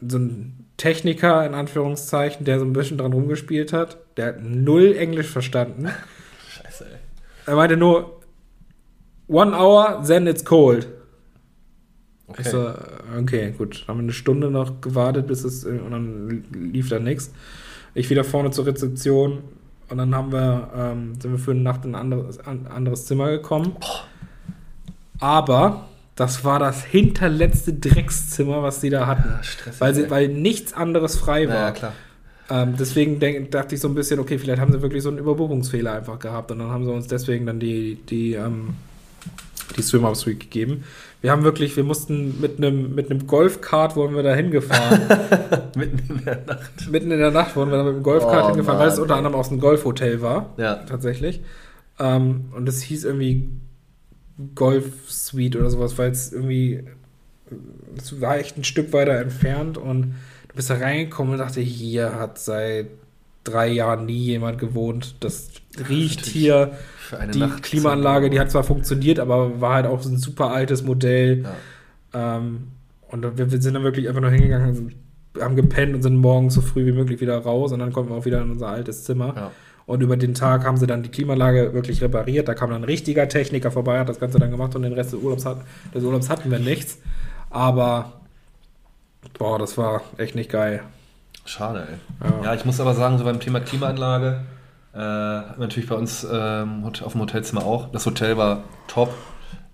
[0.06, 3.98] so ein Techniker in Anführungszeichen, der so ein bisschen dran rumgespielt hat.
[4.16, 5.88] Der hat null Englisch verstanden.
[6.48, 6.98] Scheiße, ey.
[7.46, 8.20] Er meinte nur,
[9.28, 10.88] one hour, then it's cold.
[12.26, 12.48] Okay.
[12.48, 12.72] So,
[13.18, 13.84] okay, gut.
[13.86, 17.32] Haben wir eine Stunde noch gewartet, bis es, und dann lief da nichts.
[17.94, 19.42] Ich wieder vorne zur Rezeption
[19.90, 23.04] und dann haben wir, ähm, sind wir für eine Nacht in ein anderes, ein anderes
[23.04, 23.76] Zimmer gekommen.
[25.20, 29.28] Aber das war das hinterletzte Dreckszimmer, was sie da hatten.
[29.28, 31.54] Ja, weil, sie, weil nichts anderes frei war.
[31.54, 31.92] Ja, klar.
[32.50, 35.18] Ähm, deswegen denk, dachte ich so ein bisschen, okay, vielleicht haben sie wirklich so einen
[35.18, 38.74] Überbuchungsfehler einfach gehabt und dann haben sie uns deswegen dann die, die, ähm,
[39.76, 40.84] die Swim-Up Suite gegeben.
[41.22, 45.02] Wir haben wirklich, wir mussten mit einem mit einem Golfkart wurden wir da hingefahren.
[45.76, 46.90] Mitten in der Nacht.
[46.90, 48.98] Mitten in der Nacht wurden wir da mit dem Golfkart oh, hingefahren, Mann, weil es
[48.98, 50.52] unter anderem aus einem Golfhotel war.
[50.56, 50.74] Ja.
[50.74, 51.40] Tatsächlich.
[52.00, 53.48] Ähm, und es hieß irgendwie
[54.54, 56.84] Golf Suite oder sowas, weil es irgendwie
[57.96, 60.14] es war echt ein Stück weiter entfernt und
[60.48, 62.86] du bist da reingekommen und dachte, hier hat seit
[63.44, 65.16] drei Jahren nie jemand gewohnt.
[65.20, 65.50] Das
[65.88, 66.72] riecht hier
[67.34, 71.44] die Nacht Klimaanlage, die hat zwar funktioniert, aber war halt auch ein super altes Modell.
[72.14, 72.36] Ja.
[72.36, 72.68] Ähm,
[73.08, 74.94] und wir, wir, sind dann wirklich einfach nur hingegangen,
[75.38, 78.16] haben gepennt und sind morgens so früh wie möglich wieder raus und dann kommen wir
[78.16, 79.34] auch wieder in unser altes Zimmer.
[79.36, 79.50] Ja.
[79.86, 82.48] Und über den Tag haben sie dann die Klimaanlage wirklich repariert.
[82.48, 85.12] Da kam dann ein richtiger Techniker vorbei, hat das Ganze dann gemacht und den Rest
[85.12, 85.58] des Urlaubs, hat,
[85.94, 86.98] des Urlaubs hatten wir nichts.
[87.50, 88.12] Aber,
[89.38, 90.82] boah, das war echt nicht geil.
[91.44, 92.28] Schade, ey.
[92.28, 92.44] Ja.
[92.44, 94.42] ja, ich muss aber sagen, so beim Thema Klimaanlage,
[94.94, 97.90] äh, natürlich bei uns ähm, auf dem Hotelzimmer auch.
[97.90, 99.12] Das Hotel war top.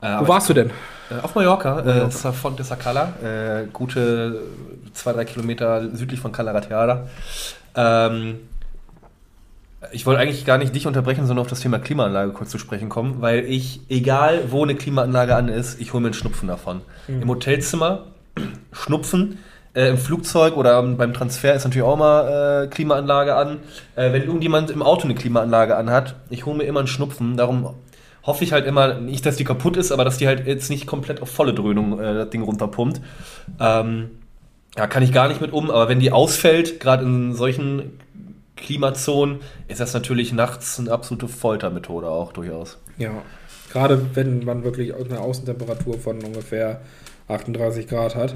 [0.01, 0.71] Äh, Wo warst du denn?
[1.11, 4.42] Äh, auf Mallorca, äh, Safon de Sacala, äh, gute
[4.94, 7.09] zwei, drei Kilometer südlich von Calaratiada.
[7.75, 8.40] Ähm,
[9.93, 12.88] ich wollte eigentlich gar nicht dich unterbrechen, sondern auf das Thema Klimaanlage kurz zu sprechen
[12.88, 16.81] kommen, weil ich, egal wo eine Klimaanlage an ist, ich hole mir einen Schnupfen davon.
[17.07, 17.23] Mhm.
[17.23, 18.07] Im Hotelzimmer,
[18.73, 19.38] Schnupfen,
[19.75, 23.59] äh, Im Flugzeug oder beim Transfer ist natürlich auch mal äh, Klimaanlage an.
[23.95, 27.37] Äh, wenn irgendjemand im Auto eine Klimaanlage anhat, ich hole mir immer einen Schnupfen.
[27.37, 27.75] Darum
[28.25, 30.87] hoffe ich halt immer, nicht, dass die kaputt ist, aber dass die halt jetzt nicht
[30.87, 33.01] komplett auf volle Dröhnung äh, das Ding runterpumpt.
[33.61, 34.11] Ähm,
[34.77, 38.01] ja, kann ich gar nicht mit um, aber wenn die ausfällt, gerade in solchen
[38.59, 42.79] Klimazonen, ist das natürlich nachts eine absolute Foltermethode auch durchaus.
[42.99, 43.23] Ja,
[43.73, 46.81] gerade wenn man wirklich eine Außentemperatur von ungefähr
[47.29, 48.35] 38 Grad hat.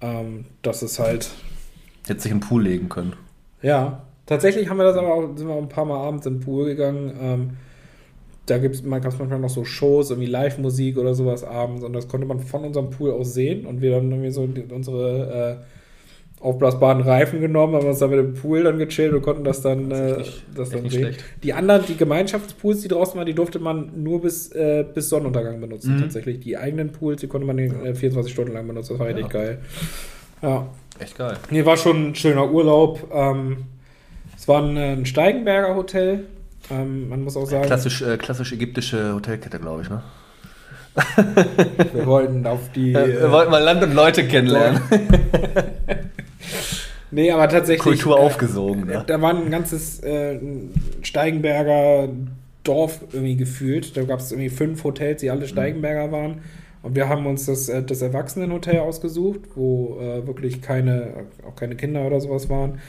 [0.00, 1.30] Ähm, das ist halt.
[2.06, 3.14] Hätte sich im Pool legen können.
[3.62, 6.40] Ja, tatsächlich haben wir das aber auch, sind wir auch ein paar Mal abends im
[6.40, 7.12] Pool gegangen.
[7.20, 7.50] Ähm,
[8.46, 12.26] da gibt es manchmal noch so Shows, irgendwie Live-Musik oder sowas abends und das konnte
[12.26, 15.62] man von unserem Pool aus sehen und wir dann irgendwie so unsere,
[16.40, 19.90] aufblasbaren Reifen genommen, haben uns dann mit dem Pool dann gechillt und konnten das dann,
[19.90, 20.24] das, äh,
[20.54, 21.14] das dann sehen.
[21.42, 25.60] Die anderen, die Gemeinschaftspools, die draußen waren, die durfte man nur bis, äh, bis Sonnenuntergang
[25.60, 26.00] benutzen, mhm.
[26.00, 26.40] tatsächlich.
[26.40, 28.94] Die eigenen Pools, die konnte man äh, 24 Stunden lang benutzen.
[28.94, 29.16] Das war ja.
[29.16, 29.58] richtig geil.
[30.40, 30.66] Ja.
[30.98, 31.36] Echt geil.
[31.50, 33.08] Nee, war schon ein schöner Urlaub.
[33.12, 33.58] Ähm,
[34.36, 36.24] es war ein, ein Steigenberger Hotel.
[36.70, 37.66] Ähm, man muss auch sagen.
[37.66, 40.02] Klassisch, äh, klassisch ägyptische Hotelkette, glaube ich, ne?
[41.92, 42.92] Wir wollten auf die.
[42.94, 44.80] wir äh, wollten mal Land und Leute kennenlernen.
[47.10, 47.82] Nee, aber tatsächlich.
[47.82, 49.04] Kultur äh, aufgesogen, ne?
[49.06, 50.38] Da war ein ganzes äh,
[51.02, 52.08] Steigenberger
[52.64, 53.96] Dorf irgendwie gefühlt.
[53.96, 56.42] Da gab es irgendwie fünf Hotels, die alle Steigenberger waren.
[56.82, 61.76] Und wir haben uns das, äh, das Erwachsenenhotel ausgesucht, wo äh, wirklich keine, auch keine
[61.76, 62.80] Kinder oder sowas waren.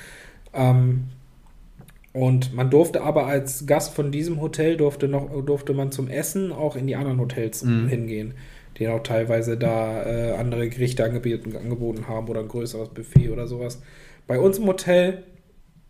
[0.53, 1.05] Ähm,
[2.13, 6.51] und man durfte aber als Gast von diesem Hotel durfte noch durfte man zum Essen
[6.51, 7.87] auch in die anderen Hotels mhm.
[7.87, 8.33] hingehen,
[8.77, 13.47] die auch teilweise da äh, andere Gerichte angeboten, angeboten haben oder ein größeres Buffet oder
[13.47, 13.81] sowas.
[14.27, 15.23] Bei uns im Hotel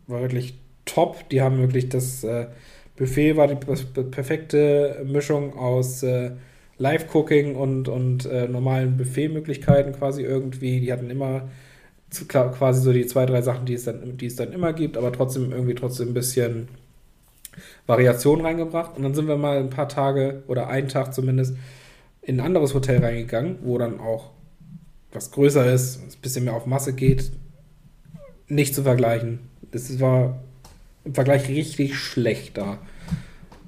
[0.08, 1.30] war wirklich top.
[1.30, 2.48] Die haben wirklich das äh,
[2.96, 6.32] Buffet war die perfekte Mischung aus äh,
[6.78, 10.80] Live-Cooking und, und äh, normalen Buffet-Möglichkeiten quasi irgendwie.
[10.80, 11.50] Die hatten immer
[12.30, 15.14] quasi so die zwei, drei Sachen, die es dann, die es dann immer gibt, aber
[15.14, 16.68] trotzdem irgendwie trotzdem ein bisschen
[17.88, 18.98] Variation reingebracht.
[18.98, 21.56] Und dann sind wir mal ein paar Tage oder einen Tag zumindest
[22.22, 24.32] in ein anderes Hotel reingegangen, wo dann auch
[25.12, 27.32] was größer ist, ein bisschen mehr auf Masse geht.
[28.52, 29.40] Nicht zu vergleichen.
[29.72, 30.38] Das war
[31.06, 32.80] im Vergleich richtig schlecht da.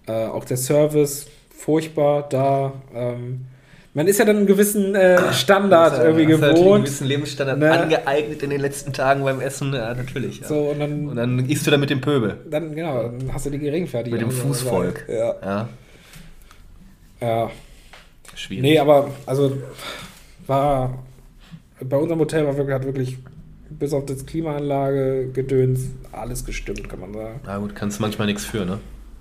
[0.08, 2.74] Äh, auch der Service furchtbar da.
[2.94, 3.46] Ähm,
[3.94, 6.58] man ist ja dann einen gewissen äh, Standard ja, irgendwie gewohnt.
[6.58, 7.72] Einen gewissen Lebensstandard ne?
[7.72, 10.42] angeeignet in den letzten Tagen beim Essen, ja, natürlich.
[10.42, 10.48] Ja.
[10.48, 12.42] So, und, dann, und dann isst du da mit dem Pöbel.
[12.50, 14.20] Dann, genau, dann hast du die Geringfertigung.
[14.20, 15.06] Mit dem Fußvolk.
[15.08, 15.36] Ja.
[15.42, 15.70] ja.
[17.22, 17.52] Ja.
[18.36, 18.64] Schwierig.
[18.64, 19.56] Nee, aber, also,
[20.46, 21.06] war,
[21.80, 23.18] bei unserem Hotel war wirklich, hat wirklich
[23.80, 27.40] bis auf das Klimaanlage, Gedöns, alles gestimmt, kann man sagen.
[27.46, 28.80] Na gut, kannst du manchmal nichts für, ne?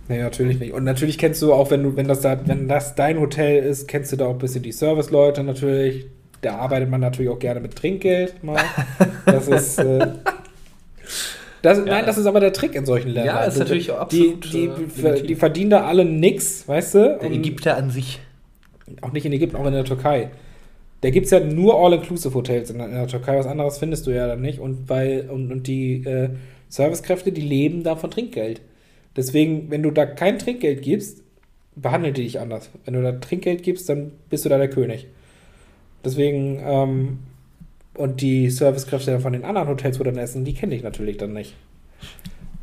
[0.09, 0.73] Nee, natürlich nicht.
[0.73, 3.89] Und natürlich kennst du auch, wenn du, wenn das da, wenn das dein Hotel ist,
[3.89, 6.07] kennst du da auch ein bisschen die Serviceleute natürlich.
[6.41, 8.61] Da arbeitet man natürlich auch gerne mit Trinkgeld mal.
[9.27, 9.79] Das ist.
[9.79, 9.99] Äh,
[11.63, 11.85] das, ja.
[11.85, 13.37] Nein, das ist aber der Trick in solchen Ländern.
[13.37, 14.53] Ja, ist natürlich auch absolut.
[14.53, 17.19] Die, die, äh, die verdienen da alle nix, weißt du?
[17.23, 18.21] Der Ägypter an sich.
[19.01, 20.31] Auch nicht in Ägypten, auch in der Türkei.
[21.03, 23.37] Da gibt es ja nur All-Inclusive-Hotels in, in, der Türkei.
[23.37, 24.61] Was anderes findest du ja dann nicht.
[24.61, 26.31] Und, weil, und, und die äh,
[26.69, 28.61] Servicekräfte, die leben da von Trinkgeld.
[29.17, 31.23] Deswegen, wenn du da kein Trinkgeld gibst,
[31.75, 32.71] behandelt die dich anders.
[32.85, 35.09] Wenn du da Trinkgeld gibst, dann bist du da der König.
[36.05, 37.19] Deswegen, ähm,
[37.95, 41.33] und die Servicekräfte von den anderen Hotels, wo dann essen, die kenne ich natürlich dann
[41.33, 41.55] nicht.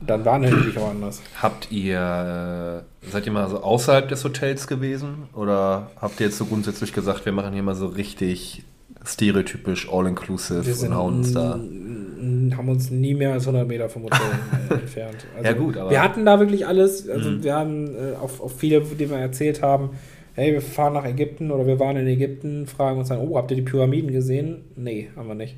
[0.02, 1.22] Dann behandeln die dich auch anders.
[1.42, 5.28] Habt ihr, äh, seid ihr mal so außerhalb des Hotels gewesen?
[5.34, 8.64] Oder habt ihr jetzt so grundsätzlich gesagt, wir machen hier mal so richtig
[9.06, 11.52] stereotypisch all-inclusive und hauen uns da.
[11.52, 14.20] haben uns nie mehr als 100 Meter vom Hotel
[14.70, 15.26] entfernt.
[15.36, 15.90] Also, ja, gut, aber.
[15.90, 17.10] Wir hatten da wirklich alles.
[17.10, 17.44] Also, mhm.
[17.44, 19.92] wir haben äh, auf, auf viele, die wir erzählt haben,
[20.34, 23.52] hey, wir fahren nach Ägypten oder wir waren in Ägypten, fragen uns dann, oh, habt
[23.52, 24.64] ihr die Pyramiden gesehen?
[24.76, 25.58] Nee, haben wir nicht.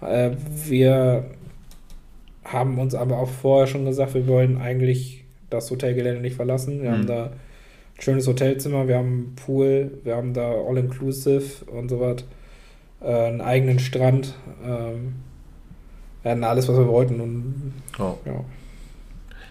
[0.00, 0.32] Äh,
[0.66, 1.24] wir
[2.44, 6.82] haben uns aber auch vorher schon gesagt, wir wollen eigentlich das Hotelgelände nicht verlassen.
[6.82, 6.94] Wir mhm.
[6.94, 12.00] haben da ein schönes Hotelzimmer, wir haben einen Pool, wir haben da All-Inclusive und so
[12.00, 12.24] was
[13.00, 14.34] äh, einen eigenen Strand.
[14.64, 15.14] Ähm,
[16.22, 17.20] wir hatten alles, was wir wollten.
[17.20, 18.18] Und, oh.
[18.24, 18.44] ja.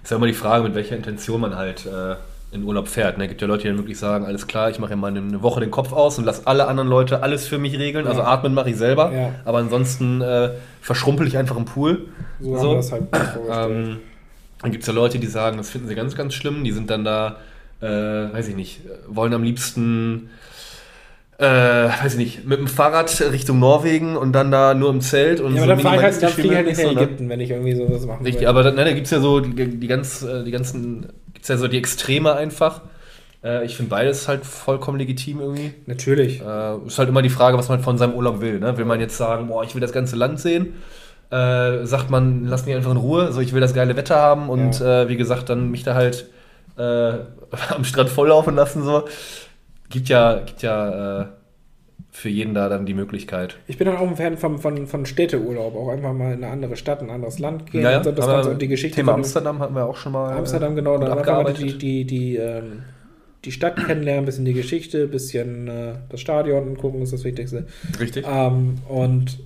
[0.02, 2.16] Ist ja immer die Frage, mit welcher Intention man halt äh,
[2.54, 3.18] in Urlaub fährt.
[3.18, 3.28] Ne?
[3.28, 5.60] gibt ja Leute, die dann wirklich sagen, alles klar, ich mache ja mal eine Woche
[5.60, 8.08] den Kopf aus und lasse alle anderen Leute alles für mich regeln.
[8.08, 8.26] Also ja.
[8.26, 9.12] Also atmen mache ich selber.
[9.12, 9.32] Ja.
[9.46, 12.08] Aber ansonsten äh, verschrumpel ich einfach im Pool.
[12.40, 12.76] So, so.
[12.76, 13.04] das halt
[13.50, 13.98] ähm,
[14.62, 16.64] Dann gibt es ja Leute, die sagen, das finden sie ganz, ganz schlimm.
[16.64, 17.38] Die sind dann da,
[17.82, 20.30] äh, weiß ich nicht, wollen am liebsten
[21.38, 21.46] äh,
[22.04, 25.56] weiß ich nicht, mit dem Fahrrad Richtung Norwegen und dann da nur im Zelt und
[25.56, 27.50] ja, so aber dann fahre ich halt, dann fliege halt nicht in Ägypten, wenn ich
[27.50, 28.48] irgendwie sowas machen Richtig, will.
[28.48, 31.08] aber dann, ne, da gibt es ja so die, die, ganz, äh, die ganzen,
[31.44, 32.80] gibt's ja so die Extreme einfach.
[33.44, 35.74] Äh, ich finde beides halt vollkommen legitim irgendwie.
[35.88, 36.40] Natürlich.
[36.40, 38.62] Äh, ist halt immer die Frage, was man von seinem Urlaub will.
[38.62, 38.78] Ne?
[38.78, 40.76] Will man jetzt sagen, boah, ich will das ganze Land sehen?
[41.32, 44.50] Äh, sagt man, lass mich einfach in Ruhe, so ich will das geile Wetter haben
[44.50, 45.02] und ja.
[45.02, 46.30] Äh, wie gesagt, dann mich da halt
[46.76, 49.04] am Strand volllaufen lassen so
[49.92, 51.26] gibt ja, gibt ja äh,
[52.14, 53.58] für jeden da dann die Möglichkeit.
[53.66, 56.54] Ich bin dann auch ein Fan von, von, von Städteurlaub, auch einfach mal in eine
[56.54, 57.82] andere Stadt, ein anderes Land gehen.
[57.82, 57.98] Ja, ja.
[57.98, 60.32] Und so, das Ganze, und die Geschichte Thema Amsterdam hatten wir auch schon mal.
[60.38, 61.00] Amsterdam, genau.
[61.00, 62.84] Dann einfach mal die, die, die, ähm,
[63.44, 67.24] die Stadt kennenlernen, ein bisschen die Geschichte, ein bisschen äh, das Stadion angucken, ist das
[67.24, 67.66] Wichtigste.
[68.00, 68.26] Richtig.
[68.30, 69.40] Ähm, und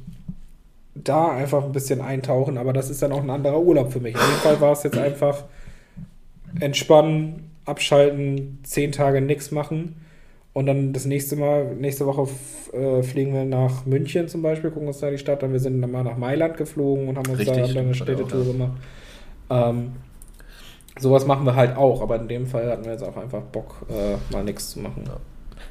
[0.93, 4.13] da einfach ein bisschen eintauchen, aber das ist dann auch ein anderer Urlaub für mich.
[4.13, 5.45] In dem Fall war es jetzt einfach
[6.59, 9.95] entspannen, abschalten, zehn Tage nichts machen
[10.57, 12.27] Und dann das nächste Mal, nächste Woche
[12.73, 15.51] äh, fliegen wir nach München zum Beispiel, gucken uns da die Stadt an.
[15.51, 17.93] Wir sind dann mal nach Mailand geflogen und haben uns Richtig, da, haben da eine
[17.93, 18.71] Städtetour gemacht.
[19.51, 19.91] Ähm,
[20.97, 23.85] sowas machen wir halt auch, aber in dem Fall hatten wir jetzt auch einfach Bock,
[23.87, 25.03] äh, mal nichts zu machen.
[25.05, 25.17] Ja.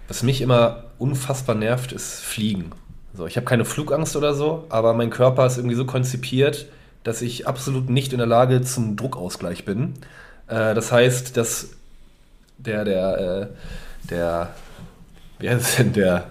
[0.07, 2.70] Was mich immer unfassbar nervt, ist Fliegen.
[3.12, 6.68] So, ich habe keine Flugangst oder so, aber mein Körper ist irgendwie so konzipiert,
[7.03, 9.94] dass ich absolut nicht in der Lage zum Druckausgleich bin.
[10.46, 11.70] Äh, das heißt, dass
[12.59, 13.46] der, der, äh,
[14.11, 14.51] der
[15.38, 16.25] wie heißt es denn, der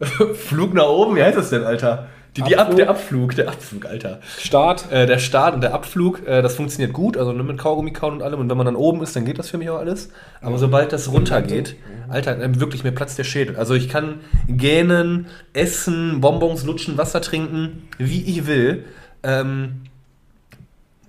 [0.34, 2.08] Flug nach oben, wie heißt das denn, Alter?
[2.36, 4.20] Die, die Ab, der Abflug, der Abflug, Alter.
[4.38, 4.90] Start.
[4.92, 8.22] Äh, der Start und der Abflug, äh, das funktioniert gut, also mit Kaugummi kauen und
[8.22, 8.38] allem.
[8.38, 10.10] Und wenn man dann oben ist, dann geht das für mich auch alles.
[10.40, 11.74] Aber sobald das runtergeht,
[12.08, 13.56] Alter, dann wirklich mir platzt der Schädel.
[13.56, 18.84] Also ich kann gähnen, essen, Bonbons lutschen, Wasser trinken, wie ich will.
[19.24, 19.82] Ähm,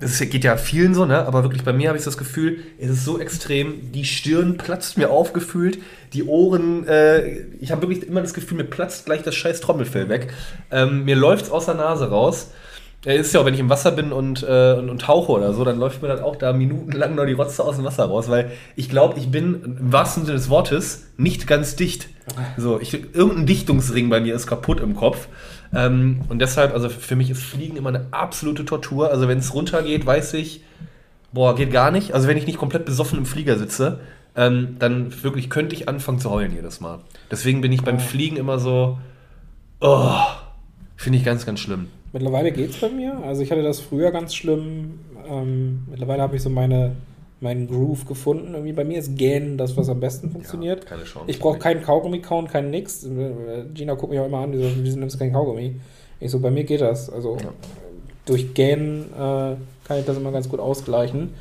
[0.01, 1.25] das geht ja vielen so, ne?
[1.25, 4.97] aber wirklich bei mir habe ich das Gefühl, es ist so extrem, die Stirn platzt
[4.97, 5.79] mir aufgefühlt,
[6.13, 10.09] die Ohren, äh, ich habe wirklich immer das Gefühl, mir platzt gleich das scheiß Trommelfell
[10.09, 10.33] weg.
[10.71, 12.49] Ähm, mir läuft es aus der Nase raus.
[13.05, 15.53] Äh, ist ja auch, wenn ich im Wasser bin und, äh, und, und, tauche oder
[15.53, 18.29] so, dann läuft mir dann auch da minutenlang noch die Rotze aus dem Wasser raus,
[18.29, 22.09] weil ich glaube, ich bin im wahrsten Sinne des Wortes nicht ganz dicht.
[22.57, 25.27] So, ich, irgendein Dichtungsring bei mir ist kaputt im Kopf.
[25.73, 29.11] Ähm, und deshalb, also für mich ist Fliegen immer eine absolute Tortur.
[29.11, 30.63] Also wenn es runtergeht, weiß ich,
[31.31, 32.13] boah, geht gar nicht.
[32.13, 33.99] Also wenn ich nicht komplett besoffen im Flieger sitze,
[34.35, 36.99] ähm, dann wirklich könnte ich anfangen zu heulen jedes Mal.
[37.29, 38.99] Deswegen bin ich beim Fliegen immer so,
[39.79, 40.15] oh,
[40.95, 41.87] finde ich ganz, ganz schlimm.
[42.13, 43.17] Mittlerweile geht es bei mir.
[43.23, 44.99] Also ich hatte das früher ganz schlimm.
[45.27, 46.95] Ähm, mittlerweile habe ich so meine
[47.41, 48.53] meinen Groove gefunden.
[48.53, 50.83] Irgendwie bei mir ist Gähnen das, was am besten funktioniert.
[50.83, 51.25] Ja, keine Chance.
[51.27, 53.07] Ich brauche keinen Kaugummi-Kauen, kein nix.
[53.73, 55.75] Gina guckt mich auch immer an, die so, wieso nimmst du kein Kaugummi?
[56.19, 57.09] Ich so, bei mir geht das.
[57.09, 57.49] Also ja.
[58.25, 59.55] durch Gähnen äh,
[59.87, 61.33] kann ich das immer ganz gut ausgleichen.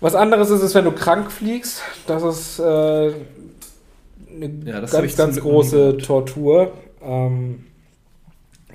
[0.00, 1.82] Was anderes ist es, wenn du krank fliegst.
[2.06, 3.14] Das ist äh, eine
[4.64, 6.72] ja, das ganz, ganz große Tortur.
[7.02, 7.64] Ähm,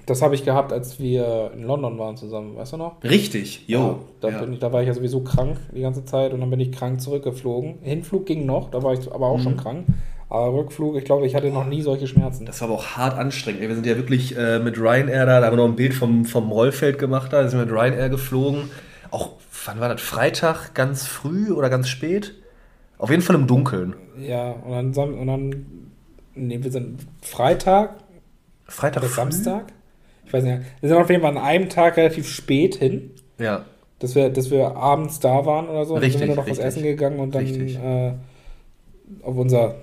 [0.06, 3.04] das habe ich gehabt, als wir in London waren zusammen, weißt du noch?
[3.04, 3.80] Richtig, jo.
[3.80, 4.48] Ja, da, ja.
[4.48, 7.02] Ich, da war ich ja sowieso krank die ganze Zeit und dann bin ich krank
[7.02, 7.80] zurückgeflogen.
[7.82, 9.44] Hinflug ging noch, da war ich aber auch mhm.
[9.44, 9.86] schon krank.
[10.30, 12.46] Aber Rückflug, ich glaube, ich hatte noch nie solche Schmerzen.
[12.46, 13.62] Das war aber auch hart anstrengend.
[13.62, 16.26] Wir sind ja wirklich äh, mit Ryanair da, da haben wir noch ein Bild vom,
[16.26, 18.72] vom Rollfeld gemacht, da sind wir mit Ryanair geflogen.
[19.12, 19.34] Auch,
[19.66, 20.02] wann war das?
[20.02, 22.34] Freitag ganz früh oder ganz spät?
[22.98, 23.96] Auf jeden Fall im Dunkeln.
[24.20, 25.66] Ja, und dann, und dann
[26.36, 27.96] nee, wir sind Freitag.
[28.66, 29.66] Freitag oder Samstag?
[30.34, 33.12] Ich weiß nicht, wir sind auf jeden Fall an einem Tag relativ spät hin.
[33.38, 33.66] Ja.
[34.00, 35.94] Dass wir, dass wir abends da waren oder so.
[35.94, 36.66] Richtig, dann sind wir noch richtig.
[36.66, 38.14] was essen gegangen und dann äh,
[39.22, 39.76] auf unser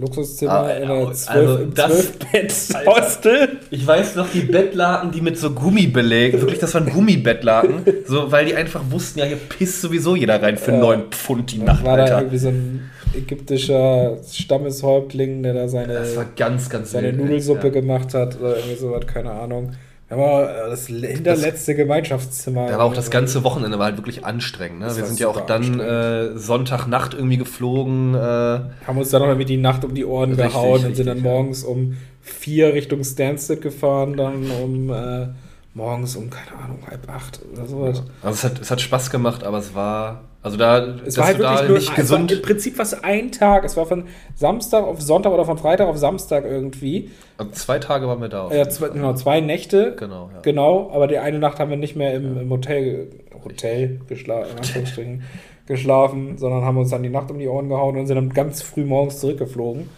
[0.00, 3.58] Luxuszimmer ah, in der 12, also das, Hostel.
[3.70, 8.32] Ich weiß noch die Bettlaken, die mit so Gummi belegt, wirklich, das waren Gummibettlaken, so,
[8.32, 10.72] weil die einfach wussten, ja, hier pisst sowieso jeder rein für.
[10.72, 12.06] 9 Pfund die Nacht, war Alter.
[12.06, 16.04] da irgendwie so ein ägyptischer Stammeshäuptling, der da seine,
[16.36, 17.72] ganz, ganz seine wild, Nudelsuppe ja.
[17.72, 19.72] gemacht hat oder irgendwie sowas, keine Ahnung.
[20.10, 22.68] Aber das hinterletzte das, Gemeinschaftszimmer.
[22.68, 24.80] Da war auch das ganze Wochenende war halt wirklich anstrengend.
[24.80, 24.96] Ne?
[24.96, 28.14] Wir sind ja auch dann äh, Sonntagnacht irgendwie geflogen.
[28.14, 30.94] Äh, haben uns dann noch irgendwie die Nacht um die Ohren richtig, gehauen richtig, und
[30.96, 31.68] sind dann morgens ja.
[31.68, 35.28] um vier Richtung Stansted gefahren, dann um äh,
[35.74, 38.02] morgens um, keine Ahnung, halb acht oder sowas.
[38.22, 41.38] Also es hat, es hat Spaß gemacht, aber es war, also da, es war halt
[41.38, 42.32] wirklich nur, nicht gesund.
[42.32, 45.88] Im Prinzip war es ein Tag, es war von Samstag auf Sonntag oder von Freitag
[45.88, 47.10] auf Samstag irgendwie.
[47.36, 48.50] Also zwei Tage waren wir da.
[48.52, 49.94] Ja, zwei, genau, zwei Nächte.
[49.96, 50.40] Genau, ja.
[50.40, 52.42] Genau, aber die eine Nacht haben wir nicht mehr im, ja.
[52.42, 53.08] im Hotel,
[53.44, 55.22] Hotel geschlafen,
[55.66, 58.62] geschlafen, sondern haben uns dann die Nacht um die Ohren gehauen und sind dann ganz
[58.62, 59.88] früh morgens zurückgeflogen.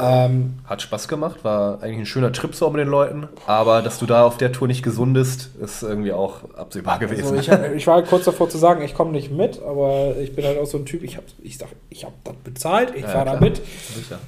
[0.00, 3.98] Ähm, Hat Spaß gemacht, war eigentlich ein schöner Trip so mit den Leuten, aber dass
[3.98, 7.36] du da auf der Tour nicht gesundest, ist irgendwie auch absehbar also gewesen.
[7.36, 10.44] Also ich, ich, war kurz davor zu sagen, ich komme nicht mit, aber ich bin
[10.44, 13.08] halt auch so ein Typ, ich habe ich sag, ich hab das bezahlt, ich ja,
[13.08, 13.62] fahre da mit.
[13.94, 14.18] Sicher.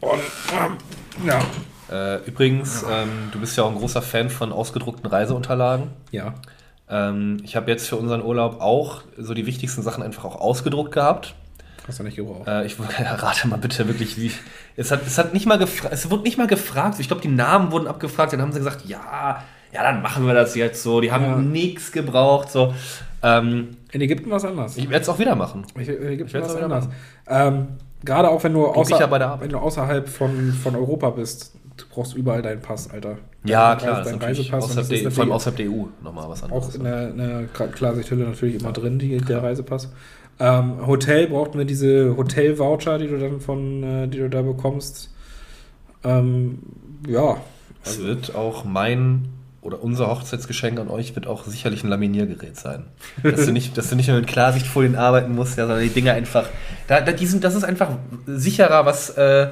[0.00, 0.20] Und,
[0.52, 1.40] ähm, ja.
[1.90, 5.88] Äh, übrigens, ähm, du bist ja auch ein großer Fan von ausgedruckten Reiseunterlagen.
[6.12, 6.34] Ja.
[6.88, 10.92] Ähm, ich habe jetzt für unseren Urlaub auch so die wichtigsten Sachen einfach auch ausgedruckt
[10.92, 11.34] gehabt.
[11.90, 12.46] Hast du nicht gebraucht?
[12.46, 14.30] Äh, ich rate mal bitte wirklich, wie.
[14.76, 17.00] Es hat, es hat nicht mal gefragt, es wurde nicht mal gefragt.
[17.00, 20.32] Ich glaube, die Namen wurden abgefragt, dann haben sie gesagt, ja, ja, dann machen wir
[20.32, 21.00] das jetzt so.
[21.00, 21.36] Die haben ja.
[21.36, 22.52] nichts gebraucht.
[22.52, 22.72] So.
[23.24, 24.76] Ähm, in Ägypten war es anders.
[24.76, 25.66] Ich werde es auch wieder machen.
[25.80, 26.88] Ich, in Ägypten war es anders.
[27.26, 27.66] Ähm,
[28.04, 29.10] gerade auch wenn du, außer,
[29.40, 33.16] wenn du außerhalb von, von Europa bist, du brauchst überall deinen Pass, Alter.
[33.42, 34.04] Ja, klar.
[34.04, 34.62] Dein Reisepass.
[34.64, 36.68] Außerhalb der, vor allem außerhalb der EU nochmal was anderes.
[36.68, 39.88] Auch in der, in der Klarsichthülle natürlich immer drin, die, der Reisepass.
[40.40, 45.10] Ähm, Hotel brauchten wir diese Hotel-Voucher, die du dann von, äh, die du da bekommst.
[46.02, 46.60] Ähm,
[47.06, 47.36] ja.
[47.84, 49.28] Es wird auch mein
[49.62, 52.84] oder unser Hochzeitsgeschenk an euch wird auch sicherlich ein Laminiergerät sein.
[53.22, 56.14] Dass du nicht, dass du nicht mehr mit Klarsichtfolien arbeiten musst, ja, sondern die Dinger
[56.14, 56.48] einfach.
[56.86, 57.90] Da, da, die sind, das ist einfach
[58.26, 59.48] sicherer, was, äh, äh,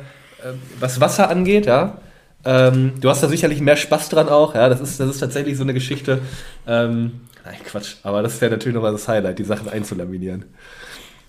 [0.81, 1.99] was Wasser angeht, ja.
[2.45, 4.71] Ähm, du hast da sicherlich mehr Spaß dran auch, ja.
[4.71, 6.21] Das ist, das ist tatsächlich so eine Geschichte.
[6.67, 10.45] Ähm, nein, Quatsch, aber das wäre natürlich nochmal das Highlight, die Sachen einzulaminieren.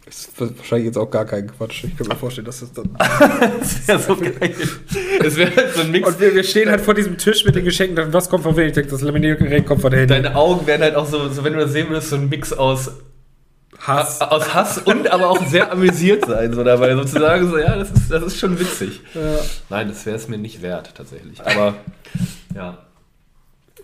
[0.06, 1.84] Das ist wahrscheinlich jetzt auch gar kein Quatsch.
[1.84, 2.90] Ich kann mir vorstellen, dass das dann.
[3.60, 4.56] das wäre so geil.
[5.22, 6.08] Das wäre halt so ein Mix.
[6.08, 8.04] Und wir, wir stehen halt vor diesem Tisch mit den Geschenken.
[8.04, 8.68] und Was kommt von wem?
[8.68, 10.16] Ich denke, das Laminiergerät kommt von der Handy.
[10.16, 12.52] Deine Augen wären halt auch so, so, wenn du das sehen würdest, so ein Mix
[12.54, 12.92] aus
[13.78, 14.20] Hass.
[14.22, 17.48] Aus Hass und aber auch sehr amüsiert sein, so dabei sozusagen.
[17.48, 19.02] So, ja, das ist, das ist schon witzig.
[19.14, 19.38] Ja.
[19.70, 21.40] Nein, das wäre es mir nicht wert, tatsächlich.
[21.46, 21.76] Aber,
[22.56, 22.80] ja.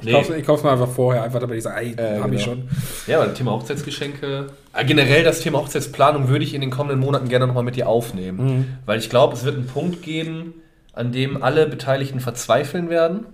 [0.03, 0.11] Ich
[0.45, 2.57] kaufe es mir einfach vorher, einfach damit ich sage, ey, Äh, habe ich genau.
[2.57, 2.69] schon.
[3.07, 4.47] Ja, aber das Thema Hochzeitsgeschenke.
[4.73, 7.87] Äh, generell das Thema Hochzeitsplanung würde ich in den kommenden Monaten gerne nochmal mit dir
[7.87, 8.37] aufnehmen.
[8.45, 8.65] Mhm.
[8.85, 10.53] Weil ich glaube, es wird einen Punkt geben,
[10.93, 13.25] an dem alle Beteiligten verzweifeln werden.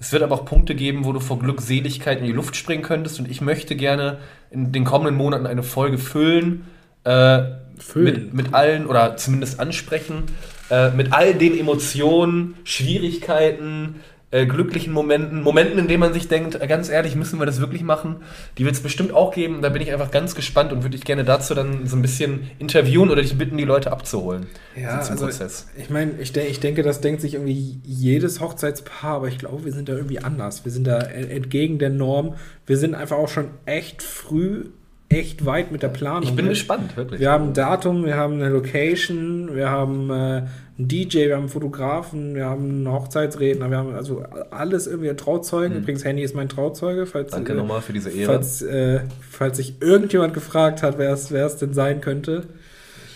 [0.00, 3.18] Es wird aber auch Punkte geben, wo du vor Glückseligkeit in die Luft springen könntest.
[3.18, 4.18] Und ich möchte gerne
[4.50, 6.66] in den kommenden Monaten eine Folge füllen.
[7.04, 7.42] Äh,
[7.78, 8.26] Füllen?
[8.26, 10.24] Mit, mit allen, oder zumindest ansprechen,
[10.70, 13.96] äh, mit all den Emotionen, Schwierigkeiten,
[14.30, 17.60] äh, glücklichen Momenten, Momenten, in denen man sich denkt, äh, ganz ehrlich, müssen wir das
[17.60, 18.16] wirklich machen?
[18.58, 19.62] Die wird es bestimmt auch geben.
[19.62, 22.50] Da bin ich einfach ganz gespannt und würde dich gerne dazu dann so ein bisschen
[22.58, 24.46] interviewen oder dich bitten, die Leute abzuholen.
[24.76, 25.66] Ja, also Prozess.
[25.78, 29.64] ich meine, ich, de ich denke, das denkt sich irgendwie jedes Hochzeitspaar, aber ich glaube,
[29.64, 30.64] wir sind da irgendwie anders.
[30.64, 32.34] Wir sind da en- entgegen der Norm.
[32.66, 34.66] Wir sind einfach auch schon echt früh,
[35.08, 36.22] echt weit mit der Planung.
[36.24, 37.18] Ich bin gespannt, wirklich.
[37.18, 40.42] Wir haben ein Datum, wir haben eine Location, wir haben äh,
[40.78, 45.14] einen DJ, wir haben einen Fotografen, wir haben einen Hochzeitsredner, wir haben also alles irgendwie
[45.16, 45.76] Trauzeugen.
[45.76, 47.36] Übrigens, Henny ist mein Trauzeuge, falls, Mhm.
[47.36, 48.32] Danke äh, nochmal für diese Ehre.
[48.32, 52.44] falls, äh, falls sich irgendjemand gefragt hat, wer es wer es denn sein könnte.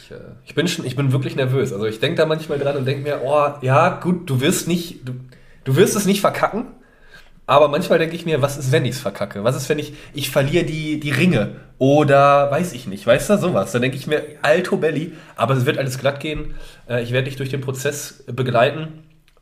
[0.04, 1.72] Ich, äh, ich, bin schon, ich bin wirklich nervös.
[1.72, 5.08] Also ich denke da manchmal dran und denke mir, oh, ja, gut, du wirst nicht,
[5.08, 5.12] du,
[5.64, 6.66] du wirst es nicht verkacken.
[7.52, 9.44] Aber manchmal denke ich mir, was ist, wenn ich es verkacke?
[9.44, 11.56] Was ist, wenn ich, ich verliere die, die Ringe?
[11.76, 13.72] Oder weiß ich nicht, weißt du, sowas.
[13.72, 16.54] Da denke ich mir, alto belli, aber es wird alles glatt gehen.
[16.88, 18.88] Äh, ich werde dich durch den Prozess begleiten.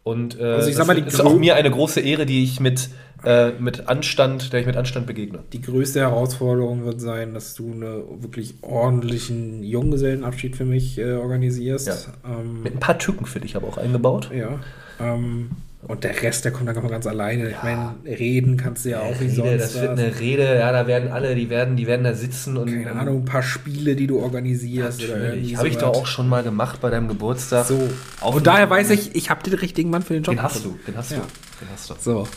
[0.02, 2.58] Und äh, Also ich sag mal, die ist auch mir eine große Ehre, die ich
[2.58, 2.90] mit,
[3.24, 5.38] äh, mit Anstand, der ich mit Anstand begegne.
[5.52, 11.86] Die größte Herausforderung wird sein, dass du einen wirklich ordentlichen Junggesellenabschied für mich äh, organisierst.
[11.86, 11.94] Ja.
[12.40, 14.32] Ähm, Mit ein paar Tücken für dich aber auch eingebaut.
[14.34, 14.58] ja.
[14.98, 15.50] Ähm,
[15.82, 17.50] und der Rest, der kommt dann ganz alleine.
[17.50, 19.60] Ich meine, reden kannst du ja auch wie Rede, sonst.
[19.62, 19.98] das wird was.
[19.98, 22.66] eine Rede, ja, da werden alle, die werden, die werden da sitzen und.
[22.70, 25.00] Keine Ahnung, ein paar Spiele, die du organisierst.
[25.00, 25.56] Natürlich.
[25.56, 27.64] Habe ich doch auch schon mal gemacht bei deinem Geburtstag.
[27.66, 27.88] So.
[28.20, 30.34] Auf und daher weiß ich, ich habe den richtigen Mann für den Job.
[30.34, 31.18] Den hast du, den hast Ja.
[31.18, 31.22] du.
[31.64, 31.94] Den hast du.
[31.98, 32.28] So,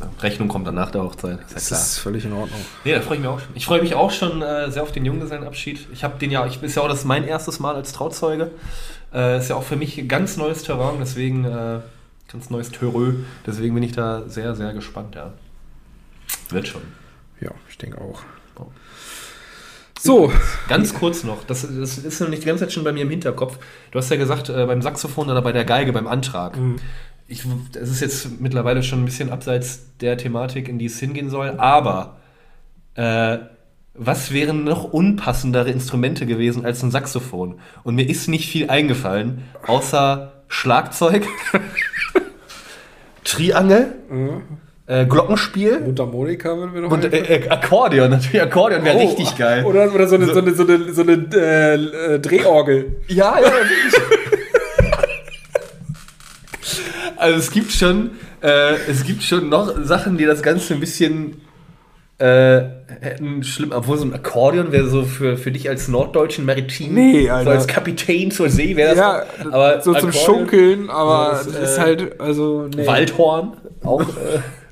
[0.00, 1.38] Ja, Rechnung kommt dann nach der Hochzeit.
[1.40, 1.80] Ist ja das klar.
[1.80, 2.58] ist völlig in Ordnung.
[2.84, 3.48] Nee, da freue ich mich auch schon.
[3.54, 5.86] Ich freue mich auch schon äh, sehr auf den Junggesellenabschied.
[5.92, 8.50] Ich habe den ja, ich ist ja auch das mein erstes Mal als Trauzeuge.
[9.14, 11.78] Äh, ist ja auch für mich ein ganz neues Terrain, deswegen äh,
[12.34, 13.14] ganz neues Terreux.
[13.46, 15.32] Deswegen bin ich da sehr, sehr gespannt, ja.
[16.50, 16.82] Wird schon.
[17.40, 18.22] Ja, ich denke auch.
[18.58, 18.66] Oh.
[20.00, 20.32] So,
[20.68, 23.58] Ganz kurz noch, das, das ist nämlich die ganze Zeit schon bei mir im Hinterkopf.
[23.90, 26.58] Du hast ja gesagt, äh, beim Saxophon oder bei der Geige, beim Antrag.
[27.28, 31.30] Ich, es ist jetzt mittlerweile schon ein bisschen abseits der Thematik, in die es hingehen
[31.30, 32.16] soll, aber
[32.96, 33.38] äh,
[33.94, 37.60] was wären noch unpassendere Instrumente gewesen als ein Saxophon?
[37.84, 41.26] Und mir ist nicht viel eingefallen, außer Schlagzeug,
[43.24, 43.92] Triangel,
[44.86, 48.10] äh, Glockenspiel Mundharmonika würden wir noch und äh, äh, Akkordeon.
[48.10, 49.64] Natürlich, Akkordeon wäre Oh, richtig geil.
[49.64, 51.74] Oder, oder so eine, so eine, so eine, so eine äh,
[52.14, 52.96] äh, Drehorgel.
[53.08, 53.50] Ja, ja.
[57.16, 58.10] Also es gibt schon,
[58.42, 61.40] äh, es gibt schon noch Sachen, die das Ganze ein bisschen
[62.18, 62.62] äh,
[63.00, 67.26] hätten schlimm, obwohl so ein Akkordeon wäre so für, für dich als norddeutschen Maritim, Nee,
[67.26, 67.50] so Alter.
[67.50, 71.76] als Kapitän zur See wäre das Ja, aber so zum Akkordeon, Schunkeln, aber so ist
[71.76, 72.86] äh, halt, also, nee.
[72.86, 74.04] Waldhorn, auch, äh,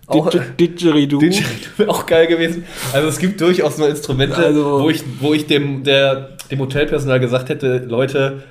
[0.06, 1.18] auch Didge- Didgeridoo.
[1.18, 2.64] Didgeridoo wäre auch geil gewesen.
[2.92, 7.18] Also es gibt durchaus nur Instrumente, Also- wo ich, wo ich dem, der, dem Hotelpersonal
[7.18, 8.44] gesagt hätte, Leute,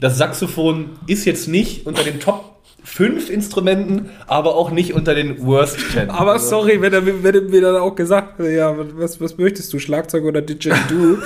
[0.00, 2.53] das Saxophon ist jetzt nicht unter den Top
[2.84, 6.10] 5 Instrumenten, aber auch nicht unter den Worst 10.
[6.10, 9.36] Aber Also, sorry, wenn er, wenn er mir dann auch gesagt hätte, ja, was, was
[9.38, 11.18] möchtest du, Schlagzeug oder Didgeridoo?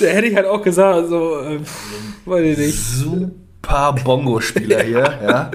[0.00, 1.58] da hätte ich halt auch gesagt, so, äh,
[2.24, 2.78] weiß ich nicht.
[2.78, 5.50] Super Bongo-Spieler hier, ja.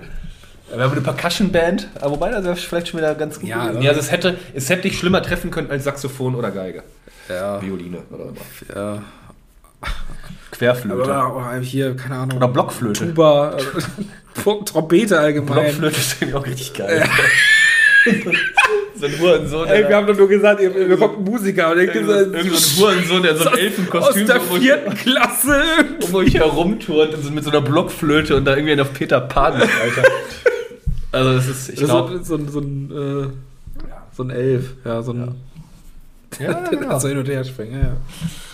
[0.73, 3.49] Wir haben eine Percussion-Band, aber wobei das wäre vielleicht schon wieder ganz gut.
[3.49, 3.81] Ja, gewesen.
[3.81, 6.83] ja also es hätte, es hätte dich schlimmer treffen können als Saxophon oder Geige.
[7.27, 8.75] Ja, Violine oder immer.
[8.75, 9.01] ja.
[10.61, 11.01] Querflöte.
[11.01, 12.37] Oder, hier, keine Ahnung.
[12.37, 13.07] Oder Blockflöte.
[13.07, 13.57] Tuba,
[14.37, 15.55] äh, Trompete allgemein.
[15.55, 17.03] Blockflöte ist irgendwie auch richtig geil.
[18.95, 21.71] so ein Hurensohn, Ey, wir der, haben doch nur gesagt, ihr, ihr kommt ein Musiker
[21.71, 24.53] und ihr so ein irgend so ein Hurensohn, der so ein aus Elfenkostüm der so
[24.53, 25.63] um vierten Klasse.
[26.07, 29.69] um euch herumturnt und mit so einer Blockflöte und da irgendwie auf Peter Pan ist,
[29.81, 30.09] Alter.
[31.11, 33.27] Also das ist, ich glaube, so, so, so ein, äh,
[34.15, 35.27] so ein Elf, ja, so ein, ja,
[36.37, 36.99] genau.
[36.99, 37.97] so hin und her springen, ja, ja.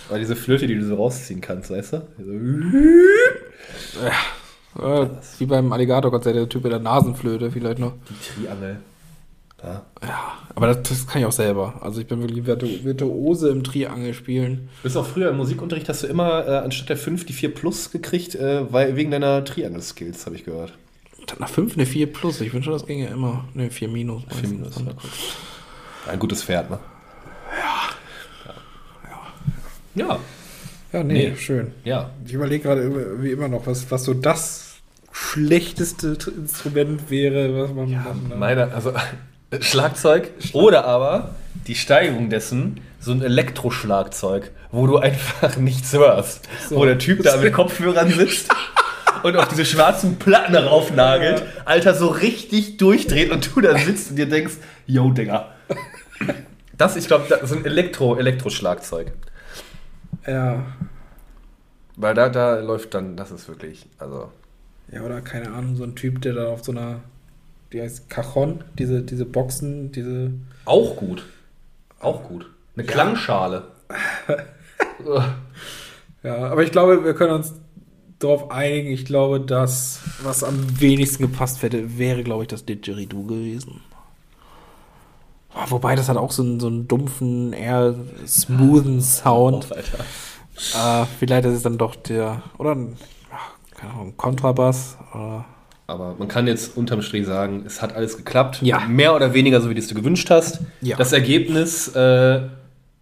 [0.10, 2.08] Weil diese Flöte, die du so rausziehen kannst, weißt du?
[2.18, 2.32] So,
[4.82, 5.08] Äh,
[5.40, 7.94] wie beim Alligator-Konzert, der Typ mit der Nasenflöte vielleicht noch.
[8.10, 8.78] Die Triangel.
[9.64, 9.86] Ja.
[10.04, 11.80] Ja, aber das, das kann ich auch selber.
[11.82, 14.70] Also ich bin wirklich Virtu Virtuose im Triangel spielen.
[14.78, 17.56] Du bist auch früher im Musikunterricht, hast du immer äh, anstatt der 5 die 4
[17.56, 20.74] Plus gekriegt, äh, weil, wegen deiner Triangel-Skills, habe ich gehört.
[21.26, 22.40] Dann nach 5 eine 4 plus.
[22.42, 23.46] Ich wünsche, das ginge immer.
[23.54, 24.24] Ne, 4 minus.
[24.40, 24.76] 4 Minus.
[24.78, 26.12] Ja.
[26.12, 26.80] Ein gutes Pferd, ne?
[29.98, 30.06] Ja.
[30.08, 30.20] Ja.
[30.94, 31.36] Ja, nee, Nee.
[31.38, 31.72] schön.
[31.84, 32.12] Ja.
[32.26, 34.76] Ich überlege gerade wie immer noch, was, was so das
[35.12, 37.92] schlechteste Instrument wäre, was man.
[38.30, 38.94] man Meine, also
[39.60, 41.36] Schlagzeug oder aber
[41.68, 46.48] die Steigerung dessen, so ein Elektroschlagzeug, wo du einfach nichts hörst.
[46.70, 46.78] So.
[46.78, 48.50] Wo der Typ da mit Kopfhörern sitzt
[49.24, 54.12] und auf diese schwarzen Platten darauf nagelt, Alter, so richtig durchdreht und du da sitzt
[54.12, 54.54] und dir denkst,
[54.86, 55.48] yo, Digga.
[56.78, 59.12] Das, ich glaube, so ein Elektro, Elektroschlagzeug.
[60.28, 60.66] Ja.
[61.96, 64.32] Weil da, da läuft dann, das ist wirklich, also.
[64.92, 67.00] Ja, oder keine Ahnung, so ein Typ, der da auf so einer,
[67.74, 70.32] die heißt Cajon, diese, diese Boxen, diese.
[70.66, 71.26] Auch gut.
[72.00, 72.50] Auch gut.
[72.76, 72.92] Eine Ja.
[72.92, 73.64] Klangschale.
[76.24, 77.54] Ja, aber ich glaube, wir können uns
[78.20, 78.90] darauf einigen.
[78.92, 83.82] Ich glaube, das, was am wenigsten gepasst hätte, wäre, glaube ich, das Didgeridoo gewesen.
[85.58, 87.96] Ah, Wobei, das hat auch so einen, so einen dumpfen, eher
[88.26, 89.68] smoothen Sound.
[89.72, 92.96] Äh, vielleicht ist es dann doch der, oder ein,
[93.76, 94.98] keine Ahnung, Kontrabass.
[95.14, 95.46] Oder
[95.88, 98.62] Aber man kann jetzt unterm Strich sagen, es hat alles geklappt.
[98.62, 98.80] Ja.
[98.88, 100.62] Mehr oder weniger so, wie du es dir gewünscht hast.
[100.82, 100.98] Ja.
[100.98, 102.42] Das Ergebnis äh,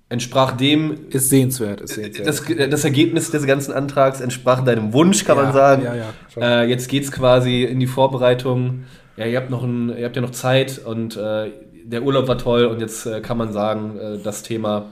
[0.09, 1.07] entsprach dem.
[1.09, 2.27] ist sehenswert, ist sehenswert.
[2.27, 5.83] Das, das Ergebnis des ganzen Antrags entsprach deinem Wunsch, kann Ja, man sagen.
[5.83, 6.61] ja, ja.
[6.61, 8.83] Äh, jetzt geht's quasi in die Vorbereitung.
[9.17, 11.51] Ja, ihr habt noch ein, ihr habt ja noch Zeit und äh,
[11.87, 14.85] der Urlaub war toll und jetzt äh, kann man sagen, äh, das Thema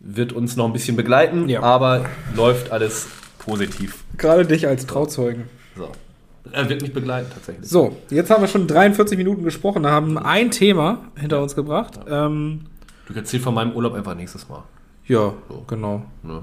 [0.00, 1.62] wird uns noch ein bisschen begleiten, Ja.
[1.62, 4.04] aber läuft alles positiv.
[4.18, 5.48] Gerade dich als Trauzeugen.
[5.76, 5.90] So.
[6.52, 7.68] Er wird mich begleiten tatsächlich.
[7.68, 11.98] So, jetzt haben wir schon 43 Minuten gesprochen, haben ein Thema hinter uns gebracht.
[12.08, 12.66] Ähm,
[13.06, 14.62] Du erzählst von meinem Urlaub einfach nächstes Mal.
[15.06, 15.64] ja, So.
[15.66, 16.02] genau.
[16.22, 16.42] Ne?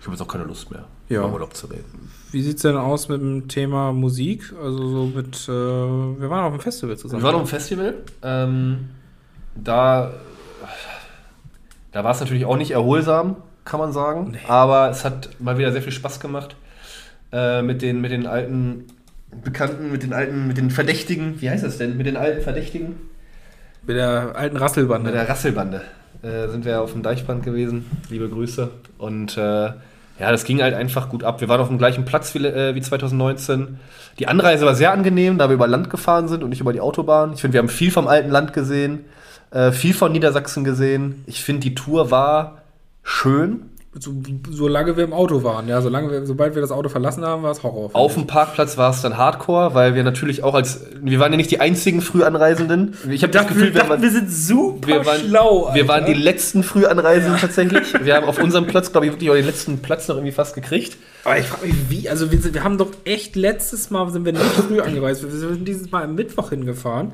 [0.00, 1.20] Ich habe jetzt auch keine Lust mehr, Ja.
[1.20, 2.10] über Urlaub zu reden.
[2.32, 4.52] Wie sieht's denn aus mit dem Thema Musik?
[4.60, 7.22] Also so mit, äh, wir waren auf dem Festival zusammen.
[7.22, 7.94] Wir waren auf einem Festival.
[8.22, 8.88] Ähm,
[9.54, 10.12] da
[11.94, 14.36] da war es natürlich auch nicht erholsam, kann man sagen.
[14.48, 16.56] Aber es hat mal wieder sehr viel Spaß gemacht.
[17.32, 18.86] Äh, mit, den, mit den alten
[19.44, 21.40] Bekannten, mit den alten, mit den Verdächtigen.
[21.40, 21.96] Wie heißt das denn?
[21.96, 22.96] Mit den alten Verdächtigen?
[23.86, 25.10] mit der alten Rasselbande.
[25.10, 25.82] Mit der Rasselbande
[26.22, 27.84] äh, sind wir auf dem Deichbrand gewesen.
[28.10, 28.70] Liebe Grüße.
[28.98, 29.70] Und äh,
[30.18, 31.40] ja, das ging halt einfach gut ab.
[31.40, 33.78] Wir waren auf dem gleichen Platz wie, äh, wie 2019.
[34.18, 36.80] Die Anreise war sehr angenehm, da wir über Land gefahren sind und nicht über die
[36.80, 37.32] Autobahn.
[37.32, 39.06] Ich finde, wir haben viel vom alten Land gesehen,
[39.50, 41.24] äh, viel von Niedersachsen gesehen.
[41.26, 42.62] Ich finde, die Tour war
[43.02, 43.70] schön.
[43.98, 44.12] So,
[44.50, 47.52] solange wir im Auto waren, ja, solange wir, sobald wir das Auto verlassen haben, war
[47.52, 47.90] es Horror.
[47.92, 51.36] Auf dem Parkplatz war es dann Hardcore, weil wir natürlich auch als, wir waren ja
[51.36, 52.96] nicht die einzigen Frühanreisenden.
[53.10, 57.40] Ich habe das Gefühl, wir, waren, sind super wir waren, wir waren die letzten Frühanreisenden
[57.40, 57.94] tatsächlich.
[58.04, 60.54] Wir haben auf unserem Platz, glaube ich, wirklich auch den letzten Platz noch irgendwie fast
[60.54, 60.96] gekriegt.
[61.24, 64.24] Aber ich frage mich, wie, also wir, sind, wir haben doch echt letztes Mal sind
[64.24, 65.22] wir nicht früh angereist.
[65.22, 67.12] Wir sind dieses Mal am Mittwoch hingefahren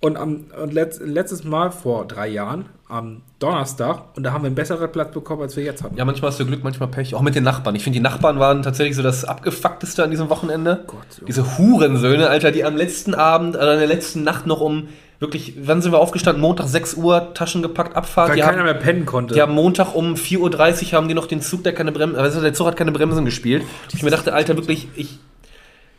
[0.00, 4.46] und, am, und letzt, letztes Mal vor drei Jahren am Donnerstag und da haben wir
[4.46, 5.96] einen besseren Platz bekommen, als wir jetzt hatten.
[5.96, 7.14] Ja, manchmal hast du Glück, manchmal Pech.
[7.14, 7.74] Auch mit den Nachbarn.
[7.74, 10.84] Ich finde, die Nachbarn waren tatsächlich so das abgefuckteste an diesem Wochenende.
[10.86, 11.26] Gott, Junge.
[11.26, 14.88] Diese Hurensöhne, Alter, die am letzten Abend, also in der letzten Nacht noch um,
[15.18, 16.40] wirklich, wann sind wir aufgestanden?
[16.40, 18.28] Montag 6 Uhr, Taschen gepackt, Abfahrt.
[18.28, 19.34] Weil Die keiner haben, mehr pennen konnte.
[19.34, 20.38] die haben Montag um 4.30
[20.86, 23.24] Uhr haben die noch den Zug, der keine Bremsen, also der Zug hat keine Bremsen
[23.24, 23.64] gespielt.
[23.94, 25.18] Ich mir dachte, Alter, wirklich, ich,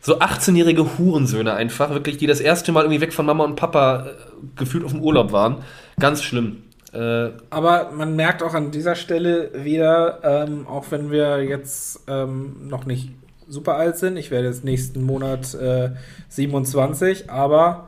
[0.00, 4.06] so 18-jährige Hurensöhne einfach, wirklich, die das erste Mal irgendwie weg von Mama und Papa
[4.06, 4.10] äh,
[4.56, 5.56] gefühlt auf dem Urlaub waren.
[5.98, 6.62] Ganz schlimm.
[6.92, 12.68] Äh, Aber man merkt auch an dieser Stelle wieder, ähm, auch wenn wir jetzt ähm,
[12.68, 13.10] noch nicht
[13.48, 15.90] super alt sind, ich werde jetzt nächsten Monat äh,
[16.28, 17.87] 27, aber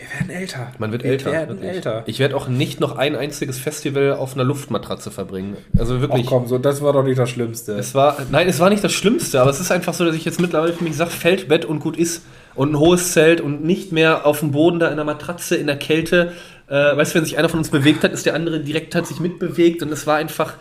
[0.00, 0.72] wir werden älter.
[0.78, 1.32] Man wird wir älter.
[1.32, 1.70] werden wirklich.
[1.70, 2.02] älter.
[2.06, 5.56] Ich werde auch nicht noch ein einziges Festival auf einer Luftmatratze verbringen.
[5.76, 6.26] Also Ach wirklich.
[6.26, 7.74] komm, so, das war doch nicht das Schlimmste.
[7.74, 10.24] Es war, nein, es war nicht das Schlimmste, aber es ist einfach so, dass ich
[10.24, 12.22] jetzt mittlerweile für mich sage, Feldbett und gut ist
[12.54, 15.66] und ein hohes Zelt und nicht mehr auf dem Boden da in der Matratze in
[15.66, 16.32] der Kälte.
[16.68, 19.06] Äh, weißt du, wenn sich einer von uns bewegt hat, ist der andere direkt hat
[19.06, 20.54] sich mitbewegt und es war einfach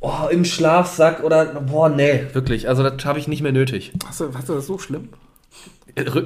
[0.00, 2.68] oh, im Schlafsack oder boah, nee, wirklich.
[2.68, 3.92] Also das habe ich nicht mehr nötig.
[4.06, 5.10] hast, du, hast du das so schlimm?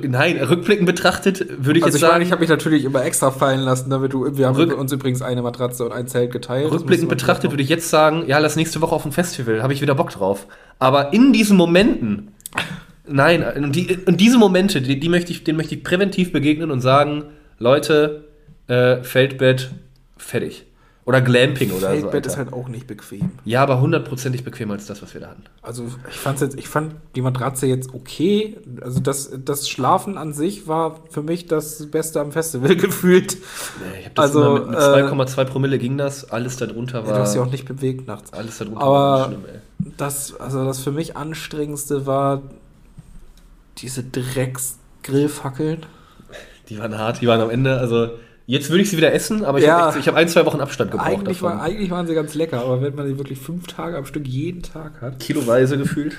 [0.03, 3.05] Nein, rückblickend betrachtet würde ich Also jetzt ich sagen, meine, ich habe mich natürlich immer
[3.05, 4.37] extra fallen lassen, damit du.
[4.37, 6.71] Wir haben uns übrigens eine Matratze und ein Zelt geteilt.
[6.71, 9.81] Rückblickend betrachtet würde ich jetzt sagen, ja, lass nächste Woche auf ein Festival, habe ich
[9.81, 10.47] wieder Bock drauf.
[10.79, 12.35] Aber in diesen Momenten
[13.07, 16.71] Nein, und, die, und diese Momente, die, die möchte ich, denen möchte ich präventiv begegnen
[16.71, 17.25] und sagen,
[17.59, 18.25] Leute,
[18.67, 19.71] äh, Feldbett,
[20.17, 20.65] fertig.
[21.07, 22.01] Oder Glamping oder so.
[22.01, 23.33] Feldbett ist halt auch nicht bequem.
[23.45, 25.43] Ja, aber hundertprozentig bequemer als das, was wir da hatten.
[25.61, 28.57] Also ich fand's jetzt, ich fand die Matratze jetzt okay.
[28.81, 33.37] Also das, das Schlafen an sich war für mich das Beste am Festival gefühlt.
[33.37, 37.07] Nee, ich hab das Also, mit, mit äh, 2,2 Promille ging das, alles darunter Ja,
[37.07, 37.15] war.
[37.15, 38.33] du hast dich auch nicht bewegt nachts.
[38.33, 39.61] alles darunter Aber war schlimm, ey.
[39.99, 42.41] das, also das für mich anstrengendste war
[43.77, 45.85] diese Drecks-Grillfackeln.
[46.71, 48.09] Die waren hart, die waren am Ende, also
[48.47, 49.93] jetzt würde ich sie wieder essen, aber ich Ja.
[49.93, 51.59] habe hab ein, zwei Wochen Abstand gebraucht Eigentlich, davon.
[51.59, 54.27] war, eigentlich waren sie ganz lecker, aber wenn man die wirklich fünf Tage am Stück
[54.27, 56.17] jeden Tag hat, Kiloweise gefühlt.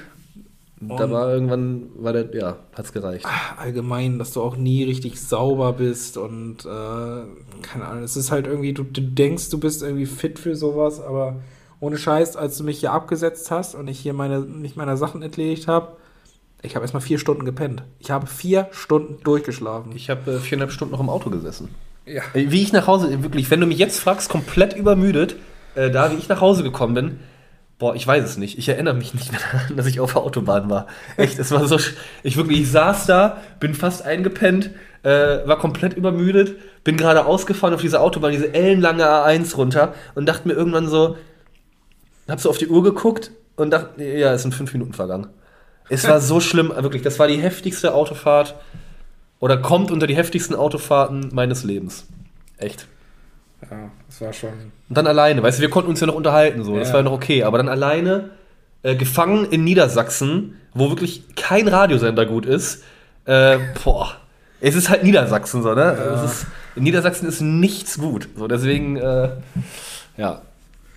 [0.82, 3.26] Da Und- war irgendwann, war der, ja, hat's gereicht.
[3.58, 6.68] allgemein, dass du auch nie richtig sauber bist und äh,
[7.62, 11.00] keine Ahnung, es ist halt irgendwie, du, du denkst, du bist irgendwie fit für sowas,
[11.02, 11.38] aber
[11.80, 15.22] ohne Scheiß, als du mich hier abgesetzt hast und ich hier meine, nicht meine Sachen
[15.22, 15.94] entledigt habe,
[16.62, 17.84] ich habe erstmal vier Stunden gepennt.
[18.00, 19.92] Ich habe vier Stunden durchgeschlafen.
[19.96, 21.70] Ich habe äh, viereinhalb Stunden noch im Auto gesessen.
[22.06, 22.22] Ja.
[22.34, 25.36] Wie ich nach Hause, wirklich, wenn du mich jetzt fragst, komplett übermüdet,
[25.76, 27.20] äh, da wie ich nach Hause gekommen bin,
[27.78, 28.58] boah, ich weiß es nicht.
[28.58, 30.88] Ich erinnere mich nicht mehr daran, dass ich auf der Autobahn war.
[31.18, 31.80] Echt, es war so,
[32.24, 34.72] ich wirklich, ich saß da, bin fast eingepennt,
[35.04, 40.26] äh, war komplett übermüdet, bin gerade ausgefahren auf diese Autobahn, diese ellenlange A1 runter und
[40.28, 41.18] dachte mir irgendwann so,
[42.28, 45.28] hab so auf die Uhr geguckt und dachte, ja, es sind fünf Minuten vergangen.
[45.90, 48.56] Es war so schlimm, wirklich, das war die heftigste Autofahrt
[49.40, 52.06] oder kommt unter die heftigsten Autofahrten meines Lebens.
[52.58, 52.88] Echt.
[53.70, 54.50] ja, das war schon.
[54.90, 56.94] Und dann alleine, weißt du, wir konnten uns ja noch unterhalten, so, das Ja.
[56.94, 58.32] war ja noch okay, aber dann alleine,
[58.84, 62.84] äh, gefangen in Niedersachsen, wo wirklich kein Radiosender gut ist,
[63.26, 64.12] äh, boah,
[64.62, 65.98] es ist halt Niedersachsen, so, ne?
[65.98, 66.24] Ja.
[66.24, 69.30] Ist, in Niedersachsen ist nichts gut, so, deswegen, äh,
[70.18, 70.42] ja,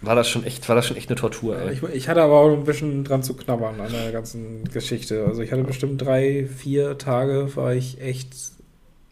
[0.03, 1.72] war das schon echt, war das schon echt eine Tortur, ey.
[1.72, 5.24] Ich, ich hatte aber auch ein bisschen dran zu knabbern an der ganzen Geschichte.
[5.26, 8.32] Also ich hatte bestimmt drei, vier Tage, war ich echt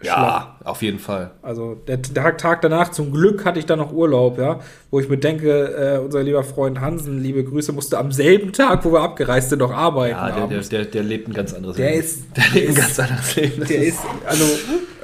[0.00, 0.04] schlapp.
[0.04, 1.32] Ja, auf jeden Fall.
[1.42, 4.60] Also der Tag, Tag danach, zum Glück hatte ich dann noch Urlaub, ja,
[4.90, 8.84] wo ich mir denke, äh, unser lieber Freund Hansen, liebe Grüße, musste am selben Tag,
[8.84, 10.14] wo wir abgereist sind, noch arbeiten.
[10.16, 12.00] Ja, der, der, der, der lebt ein ganz anderes Der Leben.
[12.04, 13.64] ist- der lebt der ein ganz anderes Leben.
[13.66, 14.44] Der ist, also,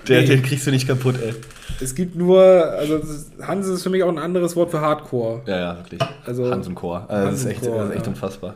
[0.09, 1.35] der, nee, den kriegst du nicht kaputt, ey.
[1.81, 4.81] es gibt nur, also das ist- Hansen ist für mich auch ein anderes Wort für
[4.81, 5.43] Hardcore.
[5.47, 6.01] Ja, ja, wirklich.
[6.27, 7.07] Also- Hans und Chor.
[7.09, 8.13] Also das ist echt, Hansenchor, das ist echt ja.
[8.13, 8.55] unfassbar.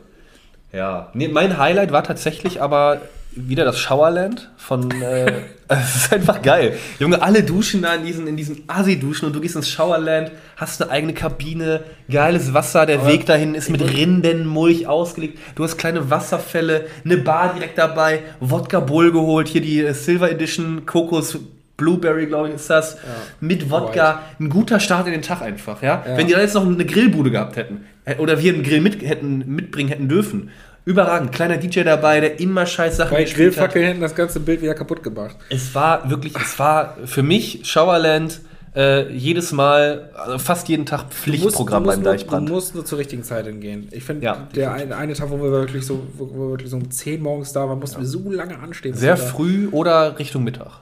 [0.72, 1.10] Ja.
[1.14, 3.00] Nee, mein Highlight war tatsächlich aber
[3.36, 4.90] wieder das Showerland von.
[4.90, 5.32] Äh,
[5.68, 6.78] es ist einfach geil.
[7.00, 10.80] Junge, alle duschen da in diesen, in diesen Assi-Duschen und du gehst ins Showerland, hast
[10.80, 15.38] eine eigene Kabine, geiles Wasser, der Aber Weg dahin ist mit Rindenmulch ausgelegt.
[15.56, 20.30] Du hast kleine Wasserfälle, eine Bar direkt dabei, Wodka Bull geholt, hier die äh, Silver
[20.30, 21.38] Edition Kokos.
[21.76, 22.96] Blueberry, glaube ich, ist das.
[23.38, 24.22] Mit Wodka.
[24.40, 26.02] Ein guter Start in den Tag einfach, ja.
[26.06, 26.16] Ja.
[26.16, 29.02] Wenn die da jetzt noch eine Grillbude gehabt hätten, äh, oder wir einen Grill mit,
[29.02, 30.50] hätten, mitbringen hätten dürfen.
[30.86, 31.32] Überragend.
[31.32, 33.54] Kleiner DJ dabei, der immer scheiß Sachen Bei gespielt.
[33.54, 35.34] Grillfackeln hätten das ganze Bild wieder kaputt gemacht.
[35.50, 38.40] Es war wirklich, es war für mich Showerland
[38.76, 42.42] äh, jedes Mal, also fast jeden Tag Pflichtprogramm du musst, beim du musst Deichbrand.
[42.42, 43.88] Nur, du musst nur zur richtigen Zeit hingehen.
[43.90, 46.76] Ich finde, Ja, der eine, eine Tag, wo wir wirklich so, wo wir wirklich so
[46.76, 48.94] um 10 morgens da waren, mussten wir so lange anstehen.
[48.94, 50.80] Sehr früh oder Richtung Mittag.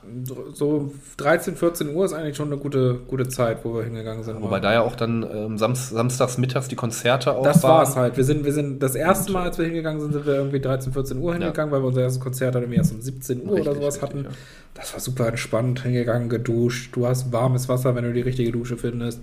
[0.55, 4.43] So 13, 14 Uhr ist eigentlich schon eine gute, gute Zeit, wo wir hingegangen sind.
[4.43, 7.79] Wobei da ja auch dann ähm, Samst, samstags mittags die Konzerte auch das waren.
[7.79, 8.17] war's halt.
[8.17, 10.93] Wir sind, wir sind das erste Mal, als wir hingegangen sind, sind wir irgendwie 13,
[10.93, 13.59] 14 Uhr hingegangen, weil wir unser erstes Konzert dann irgendwie erst um 17 Uhr oder
[13.59, 14.25] Richtig, sowas richtig, hatten.
[14.25, 14.31] ja.
[14.75, 16.97] Das war super entspannt, hingegangen, geduscht.
[16.97, 19.21] Du hast warmes Wasser, wenn du die richtige Dusche findest.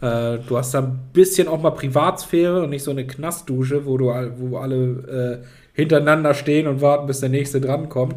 [0.00, 3.96] Äh, du hast da ein bisschen auch mal Privatsphäre und nicht so eine Knastdusche, wo
[3.96, 4.06] du
[4.38, 8.16] wo alle äh, hintereinander stehen und warten, bis der nächste drankommt.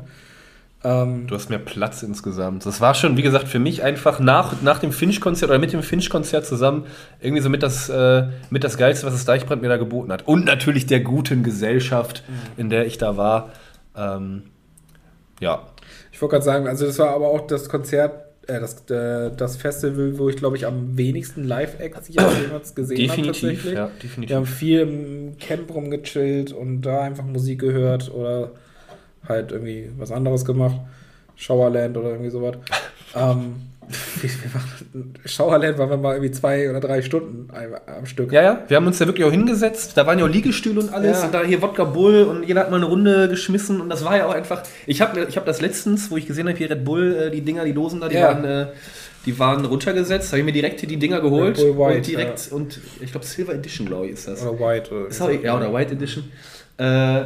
[0.84, 2.66] Ähm, Du hast mehr Platz insgesamt.
[2.66, 5.84] Das war schon, wie gesagt, für mich einfach nach, nach dem Finch-Konzert oder mit dem
[5.84, 6.86] Finch-Konzert zusammen
[7.20, 10.28] irgendwie so mit das, äh, mit das Geilste, was das Deichbrand mir da geboten hat.
[10.28, 12.24] Und natürlich der guten Gesellschaft,
[12.56, 13.52] in der ich da war.
[13.96, 14.44] Ähm,
[15.42, 15.64] ja,
[16.12, 19.56] Ich wollte gerade sagen, also das war aber auch das Konzert, äh, das, äh, das
[19.58, 23.42] Festival, wo ich glaube ich am wenigsten Live-Acts jemals gesehen habe definitiv.
[23.42, 23.74] tatsächlich.
[23.74, 24.36] Ja, Wir definitiv.
[24.36, 28.52] haben viel im Camp rumgechillt und da einfach Musik gehört oder
[29.28, 30.76] halt irgendwie was anderes gemacht.
[31.36, 32.58] Showerland oder irgendwie sowas.
[33.16, 33.56] ähm,
[34.22, 38.32] wir waren- Showerland waren wir mal irgendwie zwei oder drei Stunden am Stück.
[38.32, 39.98] Ja, ja, wir haben uns da wirklich auch hingesetzt.
[39.98, 41.20] Da waren ja auch Liegestühle und alles.
[41.20, 41.26] Ja.
[41.26, 43.82] Und da hier Wodka Bull und jeder hat mal eine Runde geschmissen.
[43.82, 44.64] Und das war ja auch einfach.
[44.86, 47.42] Ich habe ich hab das letztens, wo ich gesehen habe, hier Red Bull, äh, die
[47.42, 48.28] Dinger, die Dosen da, die, Ja.
[48.28, 48.68] waren, äh,
[49.26, 50.30] die waren runtergesetzt.
[50.32, 51.58] Habe ich mir direkt hier die Dinger geholt.
[51.58, 54.46] Red Bull White, und direkt, und ich glaube, Silver Edition, glaube ich, ist das.
[54.46, 54.94] Oder White.
[54.94, 56.26] Oder Ist auch, ja, oder White Edition.
[56.78, 57.22] Äh,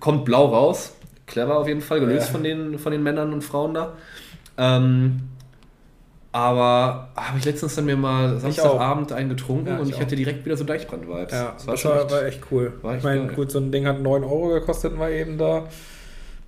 [0.00, 0.94] kommt blau raus.
[1.26, 2.32] Clever auf jeden Fall, gelöst Ja.
[2.32, 3.94] von, den, von den Männern und Frauen da.
[4.58, 5.20] Ähm,
[6.34, 8.40] aber habe ich letztens dann mir mal auch.
[8.40, 11.30] Samstagabend einen getrunken Ja, und ich ich hatte direkt wieder so Deichbrand-Vibes.
[11.32, 12.72] Ja, das das war schon war, echt- war echt cool.
[12.82, 15.68] war echt ich meine, gut, so ein Ding hat 9 Euro gekostet, war eben da.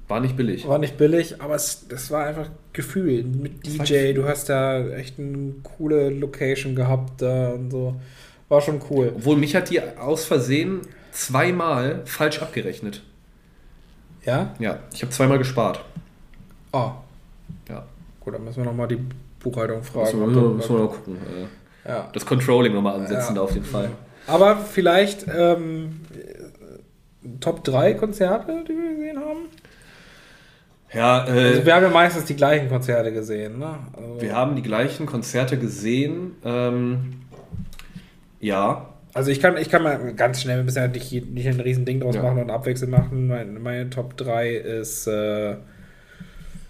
[0.08, 0.66] War nicht billig.
[0.66, 4.12] War nicht billig, aber es, das war einfach Gefühl mit DJ.
[4.12, 7.94] Du hast da echt eine coole Location gehabt da und so.
[8.48, 9.12] War schon cool.
[9.14, 10.80] Obwohl mich hat die aus Versehen
[11.12, 13.02] zweimal falsch abgerechnet.
[14.24, 14.52] Ja?
[14.58, 15.84] Ja, ich habe zweimal gespart.
[16.72, 16.90] Oh.
[17.68, 17.84] Ja.
[18.20, 18.98] Gut, dann müssen wir nochmal die
[19.50, 20.18] Buchhaltung fragen.
[20.18, 21.16] Müssen wir, müssen wir mal gucken.
[21.86, 22.08] ja.
[22.12, 23.34] Das Controlling nochmal ansetzen Ja.
[23.34, 23.90] da auf den Fall.
[24.26, 26.00] Aber vielleicht ähm,
[27.40, 29.38] Top 3 Konzerte, die wir gesehen haben.
[30.92, 33.78] Ja, Also äh, wir haben ja meistens die gleichen Konzerte gesehen, ne?
[33.92, 36.32] Also, wir haben die gleichen Konzerte gesehen.
[36.44, 37.22] Ähm,
[38.40, 41.58] ja, also ich kann, ich kann mal ganz schnell, wir müssen ja nicht, nicht ein
[41.60, 42.22] riesen Ding draus Ja.
[42.22, 43.26] machen und abwechselnd machen.
[43.28, 45.56] Meine, meine Top 3 ist äh,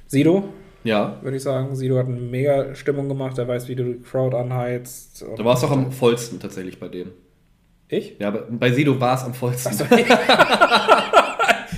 [0.06, 0.44] Sido,
[0.86, 1.18] ja.
[1.22, 1.74] würde ich sagen.
[1.76, 5.24] Sido hat eine mega Stimmung gemacht, er weiß, wie du die Crowd anheizt.
[5.36, 7.10] Da war es auch am vollsten tatsächlich bei dem.
[7.88, 8.16] Ich?
[8.18, 9.72] Ja, bei Sido war es am vollsten.
[9.72, 9.84] Achso,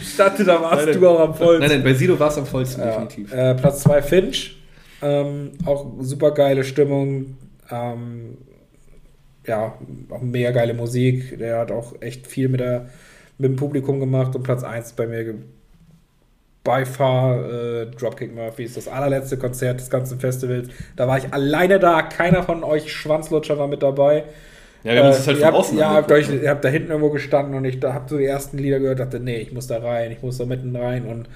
[0.01, 1.61] ich dachte, da warst Nein, du auch am vollsten.
[1.69, 2.91] Nein, nein, bei Sido war es am vollsten, Ja.
[2.93, 3.33] definitiv.
[3.33, 4.57] Äh, Platz 2 Finch.
[5.03, 7.37] Ähm, auch super geile Stimmung.
[7.71, 8.39] Ähm,
[9.47, 9.75] ja,
[10.11, 11.39] auch mega geile Musik.
[11.39, 12.89] Der hat auch echt viel mit, der,
[13.39, 14.35] mit dem Publikum gemacht.
[14.35, 15.35] Und Platz 1 bei mir
[16.69, 18.75] by far äh, Dropkick Murphys.
[18.75, 20.69] Das allerletzte Konzert des ganzen Festivals.
[20.97, 22.03] Da war ich alleine da.
[22.03, 24.25] Keiner von euch Schwanzlutscher war mit dabei.
[24.85, 26.69] Ja, wir haben uns das halt ihr von außen ja, habt, euch, ihr habt da
[26.69, 29.53] hinten irgendwo gestanden und ich da hab so die ersten Lieder gehört, dachte, nee, ich
[29.53, 31.29] muss da rein, ich muss da mitten rein und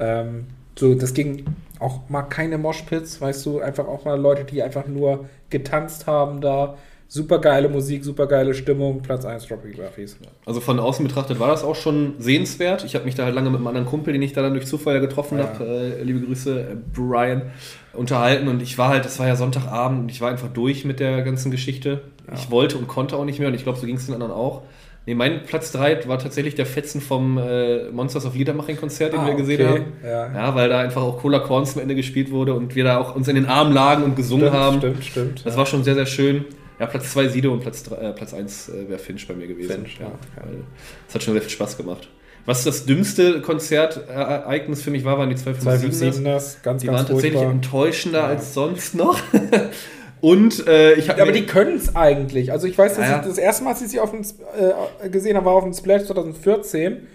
[0.00, 1.44] ähm, so, das ging
[1.78, 6.40] auch mal keine Moshpits, weißt du, einfach auch mal Leute, die einfach nur getanzt haben
[6.40, 6.78] da.
[7.12, 10.16] Super geile Musik, super geile Stimmung, Platz 1 Dropkick Murphys.
[10.46, 12.84] Also von außen betrachtet war das auch schon sehenswert.
[12.84, 14.66] Ich habe mich da halt lange mit einem anderen Kumpel, den ich da dann durch
[14.66, 15.48] Zufall ja getroffen Ja.
[15.48, 15.64] habe,
[15.98, 17.50] äh, liebe Grüße, äh, Brian,
[17.94, 18.46] unterhalten.
[18.46, 21.22] Und ich war halt, es war ja Sonntagabend und ich war einfach durch mit der
[21.22, 22.02] ganzen Geschichte.
[22.28, 22.34] Ja.
[22.34, 24.32] Ich wollte und konnte auch nicht mehr und ich glaube, so ging es den anderen
[24.32, 24.62] auch.
[25.04, 29.26] Nee, mein Platz 3 war tatsächlich der Fetzen vom äh, Monsters of Liedermaching-Konzert, den Ah,
[29.26, 29.80] wir gesehen okay.
[29.80, 29.92] haben.
[30.04, 30.32] Ja.
[30.32, 33.16] Ja, weil da einfach auch Cola Corn zum Ende gespielt wurde und wir da auch
[33.16, 34.78] uns in den Armen lagen und gesungen Stimmt, haben.
[34.78, 35.42] stimmt, stimmt.
[35.46, 36.44] Das war schon sehr, sehr schön.
[36.80, 39.46] Ja, Platz 2 Sido und Platz 3, äh, Platz 1 äh, wäre Finch bei mir
[39.46, 39.70] gewesen.
[39.84, 40.06] Finch, ja,
[40.36, 40.64] weil
[41.06, 42.08] Das hat schon sehr viel Spaß gemacht.
[42.46, 46.98] Was das dümmste Konzertereignis für mich war, waren die 257 257 das, ganz, Die ganz
[46.98, 47.52] waren tatsächlich furchtbar.
[47.54, 48.26] enttäuschender Ja.
[48.28, 49.18] als sonst noch.
[50.22, 52.50] und äh, ich habe Ja, aber die können es eigentlich.
[52.50, 53.20] Also ich weiß, dass Ja, ja.
[53.20, 55.74] ich das erste Mal, als ich sie auf dem, äh, gesehen habe, war auf dem
[55.74, 57.06] Splash 2014.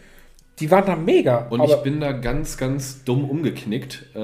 [0.59, 1.47] Die waren da mega.
[1.49, 4.19] Und ich bin da ganz, ganz dumm umgeknickt, äh,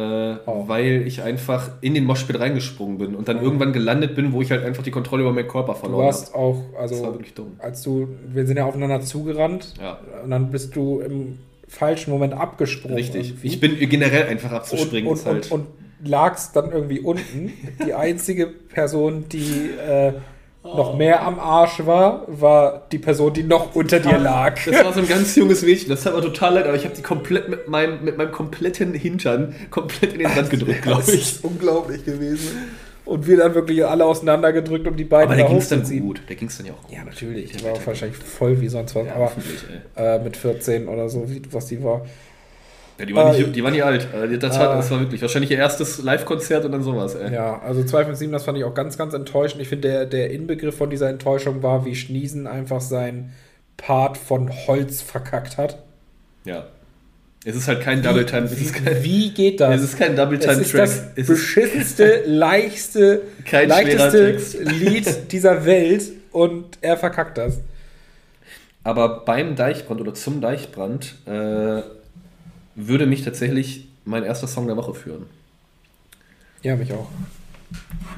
[0.46, 0.64] Oh.
[0.68, 4.50] weil ich einfach in den Moshpit reingesprungen bin und dann irgendwann gelandet bin, wo ich
[4.50, 6.38] halt einfach die Kontrolle über meinen Körper du verloren warst habe.
[6.44, 7.52] auch, Das war also wirklich dumm.
[7.60, 10.00] als du, wir sind ja aufeinander zugerannt Ja.
[10.24, 12.96] und dann bist du im falschen Moment abgesprungen.
[12.98, 13.30] Richtig.
[13.32, 13.48] irgendwie.
[13.48, 15.10] Ich bin generell einfach und, abzuspringen.
[15.10, 15.52] und, ist halt.
[15.52, 15.68] und, und
[16.10, 17.52] lagst dann irgendwie unten.
[17.86, 20.14] Die einzige Person, die äh,
[20.64, 24.60] noch mehr am Arsch war, war die Person, die noch unter dir lag.
[24.66, 26.96] Das war so ein ganz junges Mädchen, das hat mir total leid, aber ich habe
[26.96, 31.10] die komplett mit meinem, mit meinem kompletten Hintern komplett in den Sand gedrückt, glaube Das
[31.14, 31.22] ich.
[31.22, 32.50] ist unglaublich gewesen.
[33.04, 35.84] Und wir dann wirklich alle auseinandergedrückt, um die beiden Aber der da ging es dann
[36.00, 36.22] gut.
[36.30, 36.96] Der ging es dann ja auch gut.
[36.96, 37.52] Ja, natürlich.
[37.52, 39.08] Die war wahrscheinlich voll wie sonst was.
[39.08, 39.32] Ja, aber
[39.96, 42.06] äh, mit 14 oder so, wie, was die war.
[43.02, 44.08] Ja, die, war Äh, nicht, die war nie alt.
[44.14, 47.34] Äh, Das war, äh, das war wirklich wahrscheinlich ihr erstes Live-Konzert und dann sowas, ey.
[47.34, 49.62] Ja, also 257, das fand ich auch ganz, ganz enttäuschend.
[49.62, 53.34] Ich finde, der, der Inbegriff von dieser Enttäuschung war, wie Schniesen einfach sein
[53.78, 55.80] Part von Holz verkackt hat.
[56.46, 56.66] Ja.
[57.44, 58.46] Es ist halt kein Double Time.
[58.46, 59.78] Ist kein, Wie geht das?
[59.78, 60.82] es ist kein Double Es Time ist Track.
[60.82, 64.58] das Es ist beschissenste, leichteste, Kein schwerer leichteste Text.
[64.60, 67.60] Lied dieser Welt und er verkackt das.
[68.84, 71.82] Aber beim Deichbrand oder zum Deichbrand äh,
[72.76, 75.26] würde mich tatsächlich mein erster Song der Woche führen.
[76.64, 77.10] Ja, mich auch.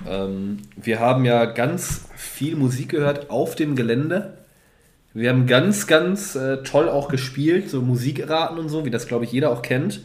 [0.07, 4.37] Ähm, wir haben ja ganz viel Musik gehört auf dem Gelände.
[5.13, 9.25] Wir haben ganz, ganz äh, toll auch gespielt, so Musikraten und so, wie das, glaube
[9.25, 10.01] ich, jeder auch kennt.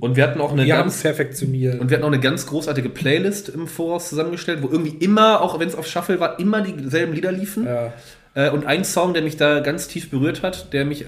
[0.00, 1.78] Und wir hatten auch eine Wir ganz, perfektioniert.
[1.78, 5.58] und wir hatten auch eine ganz großartige Playlist im Voraus zusammengestellt, wo irgendwie immer, auch
[5.58, 7.66] wenn es auf Shuffle war, immer dieselben Lieder liefen.
[7.66, 7.92] ja.
[8.34, 11.06] Äh, und ein Song, der mich da ganz tief berührt hat, der mich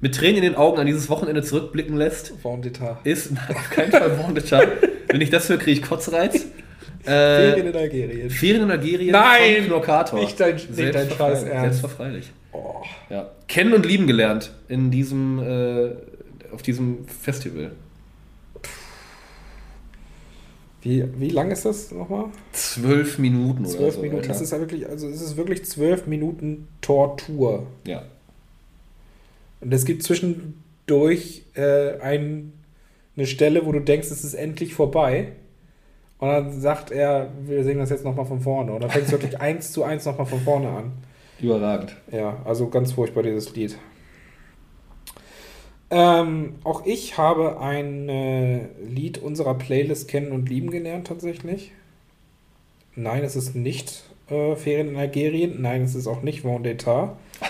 [0.00, 3.00] mit Tränen in den Augen an dieses Wochenende zurückblicken lässt, Vendetta.
[3.04, 4.62] ist nein, auf keinen Fall Vendetta.
[5.08, 6.46] Wenn ich das höre, kriege ich Kotzreiz.
[7.02, 8.30] Ferien Äh, in Algerien.
[8.30, 9.64] Ferien in Algerien Nein!
[9.66, 10.20] Knockator.
[10.20, 11.80] Nicht dein- nicht dein Scheiß Ernst.
[11.80, 12.30] Selbstverfreilich.
[12.52, 12.74] Oh.
[13.08, 13.30] Ja.
[13.46, 15.90] Kennen und lieben gelernt in diesem, äh,
[16.52, 17.70] auf diesem Festival.
[20.82, 22.26] Wie, wie lang ist das nochmal?
[22.52, 24.00] Zwölf Minuten oder Zwölf so.
[24.00, 24.20] Minuten.
[24.20, 24.28] Alter.
[24.28, 27.66] Das ist ja wirklich, also es ist wirklich zwölf Minuten Tortur.
[27.86, 28.02] ja.
[29.60, 32.52] Und es gibt zwischendurch äh, ein,
[33.16, 35.32] eine Stelle, wo du denkst, es ist endlich vorbei.
[36.18, 38.72] Und dann sagt er, wir singen das jetzt nochmal von vorne.
[38.72, 40.92] Und dann fängt es wirklich eins zu eins nochmal von vorne an.
[41.40, 41.96] Überragend.
[42.10, 43.78] Ja, also ganz furchtbar dieses Lied.
[45.90, 51.72] Ähm, auch ich habe ein äh, Lied unserer Playlist kennen und lieben gelernt tatsächlich.
[52.94, 55.62] Nein, es ist nicht äh, Ferien in Algerien.
[55.62, 57.16] Nein, es ist auch nicht Vendetta.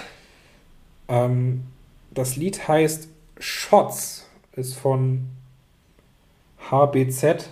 [1.10, 1.62] Ähm,
[2.18, 3.08] das Lied heißt
[3.38, 5.28] Shots, ist von
[6.68, 7.48] HBZ.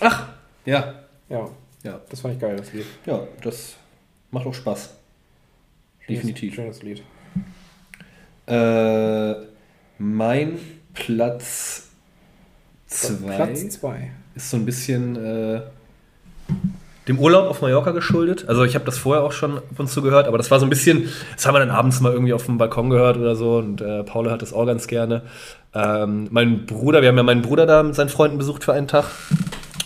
[0.00, 0.28] Ach,
[0.66, 0.94] ja.
[1.30, 1.48] Ja,
[1.82, 2.84] Ja, das fand ich geil, das Lied.
[3.06, 3.76] ja das
[4.30, 4.94] macht auch Spaß.
[6.08, 6.54] Definitiv.
[6.54, 7.02] Schönes Lied.
[8.46, 9.46] Äh,
[9.98, 10.58] mein
[10.92, 11.88] Platz
[12.86, 14.10] Platz 2 2.
[14.34, 15.62] ist so ein bisschen äh,
[17.10, 18.44] dem Urlaub auf Mallorca geschuldet.
[18.48, 20.66] Also ich habe das vorher auch schon ab und zu gehört, aber das war so
[20.66, 23.56] ein bisschen, das haben wir dann abends mal irgendwie auf dem Balkon gehört oder so
[23.56, 25.22] und äh, Paul hat das auch ganz gerne.
[25.74, 28.86] Ähm, mein Bruder, wir haben ja meinen Bruder da mit seinen Freunden besucht für einen
[28.86, 29.06] Tag,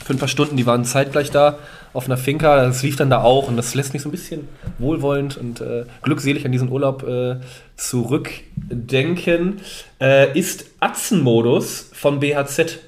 [0.05, 1.57] für ein paar Stunden, die waren zeitgleich da
[1.95, 4.47] auf einer Finca, das lief dann da auch und das lässt mich so ein bisschen
[4.79, 7.37] wohlwollend und äh, glückselig an diesen Urlaub äh,
[7.77, 9.61] zurückdenken.
[9.99, 12.81] Äh, ist Atzenmodus von BHZ.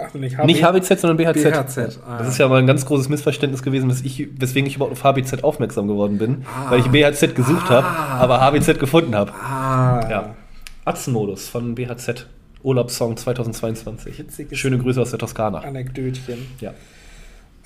[0.00, 1.42] Ach, nicht Nicht HBZ, sondern BHZ.
[1.44, 4.76] BHZ, ah, das ist ja mal ein ganz großes Missverständnis gewesen, dass ich, weswegen ich
[4.76, 6.70] überhaupt auf HBZ aufmerksam geworden bin, Ah.
[6.70, 7.82] weil ich BHZ gesucht Ah.
[7.82, 9.32] habe, aber HBZ gefunden habe.
[9.34, 10.34] Ah, Ja.
[10.84, 12.26] Atzenmodus von BHZ.
[12.62, 14.18] Urlaubssong 2022.
[14.18, 15.58] Witziges Schöne Grüße aus der Toskana.
[15.58, 16.46] Anekdötchen.
[16.60, 16.72] Ja.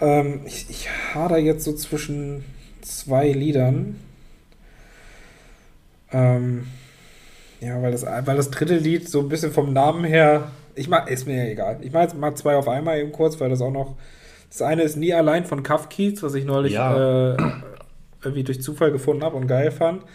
[0.00, 2.44] Ähm, ich, ich hader jetzt so zwischen
[2.82, 3.96] zwei Liedern.
[6.12, 6.66] Ähm,
[7.60, 10.50] ja, weil das, weil das dritte Lied so ein bisschen vom Namen her.
[10.76, 11.78] Ich mag, ist mir ja egal.
[11.80, 13.96] Ich mache jetzt mal zwei auf einmal eben kurz, weil das auch noch.
[14.50, 17.32] Das eine ist Nie allein von Kafkiez, was ich neulich Ja.
[17.32, 17.36] äh,
[18.22, 20.02] irgendwie durch Zufall gefunden habe und geil fand.
[20.02, 20.08] Und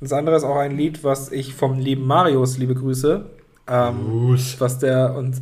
[0.00, 3.26] das andere ist auch ein Lied, was ich vom lieben Marius, liebe Grüße,
[3.68, 5.40] ähm, was der und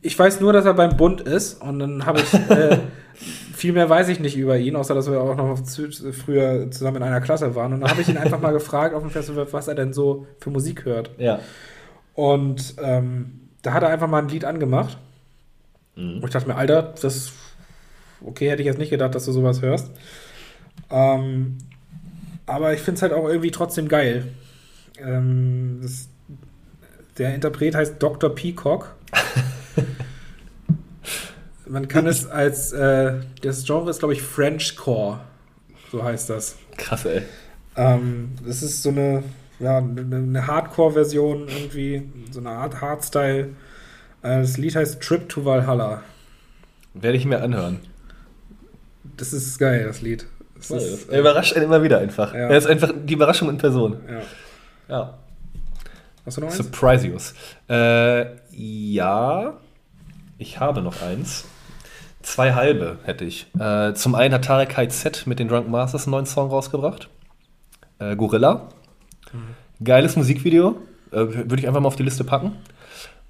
[0.00, 2.78] ich weiß nur, dass er beim Bund ist und dann habe ich äh,
[3.54, 5.58] viel mehr weiß ich nicht über ihn, außer dass wir auch noch
[6.12, 9.02] früher zusammen in einer Klasse waren und dann habe ich ihn einfach mal gefragt auf
[9.02, 11.40] dem Festival, was er denn so für Musik hört Ja.
[12.18, 14.98] Und ähm, da hat er einfach mal ein Lied angemacht
[15.94, 16.16] Mhm.
[16.16, 17.30] und ich dachte mir, Alter, das
[18.24, 19.90] okay, hätte ich jetzt nicht gedacht, dass du sowas hörst.
[20.90, 21.58] Ähm,
[22.46, 24.26] aber ich finde es halt auch irgendwie trotzdem geil.
[25.00, 26.08] Ähm, das,
[27.18, 28.34] der Interpret heißt Dr.
[28.34, 28.96] Peacock.
[31.66, 35.20] Man kann es als, äh, das Genre ist, glaube ich, Frenchcore.
[35.92, 36.56] So heißt das.
[36.76, 37.22] Krass, ey.
[37.76, 39.22] Ähm, das ist so eine,
[39.60, 43.48] ja, eine, Hardcore-Version irgendwie, so eine Art Hardstyle.
[44.22, 46.02] Äh, das Lied heißt Trip to Valhalla.
[46.94, 47.80] Werde ich mir anhören.
[49.16, 50.26] Das ist geil, das Lied.
[50.56, 52.34] Das ist, er überrascht einen immer wieder einfach.
[52.34, 52.48] Ja.
[52.48, 53.96] Er ist einfach die Überraschung in Person.
[54.08, 54.22] ja.
[54.88, 55.18] Ja.
[56.24, 56.56] Hast du noch eins?
[56.56, 57.34] Surprisius.
[57.68, 59.54] Äh, ja,
[60.36, 61.44] ich habe noch eins.
[62.22, 63.46] Zwei halbe hätte ich.
[63.58, 67.08] Äh, zum einen hat Tarek KZ mit den Drunk Masters einen neuen Song rausgebracht.
[67.98, 68.68] Äh, Gorilla.
[69.82, 70.76] Geiles Musikvideo.
[71.10, 72.52] Äh, Würde ich einfach mal auf die Liste packen.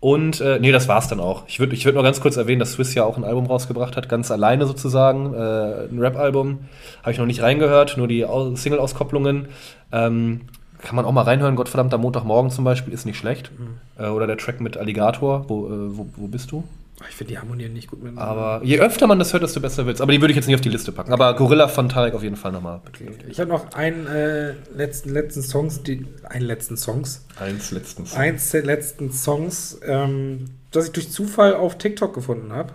[0.01, 1.43] Und, äh, nee, das war's dann auch.
[1.49, 3.97] Ich würde ich würd noch ganz kurz erwähnen, dass Swiss ja auch ein Album rausgebracht
[3.97, 5.35] hat, ganz alleine sozusagen.
[5.35, 6.61] Äh, ein Rap-Album.
[7.03, 9.47] Habe ich noch nicht reingehört, nur die Au- Single-Auskopplungen.
[9.91, 10.43] Ähm,
[10.81, 11.57] kann man auch mal reinhören.
[11.57, 13.51] Gottverdammter Montagmorgen zum Beispiel ist nicht schlecht.
[13.99, 15.49] Äh, oder der Track mit Alligator.
[15.49, 16.63] Wo, äh, wo, wo bist du?
[17.09, 18.31] Ich finde die harmonieren nicht gut miteinander.
[18.31, 20.01] Aber je öfter man das hört, desto besser wird's.
[20.01, 21.13] Aber die würde ich jetzt nicht auf die Liste packen.
[21.13, 22.81] Aber Gorilla von Tarek auf jeden Fall nochmal.
[22.89, 23.11] Okay.
[23.29, 28.15] Ich habe noch einen äh, letzten, letzten Songs, die, einen letzten Songs, Eins letztens.
[28.15, 32.73] eins der letzten Songs, ähm, das ich durch Zufall auf TikTok gefunden habe.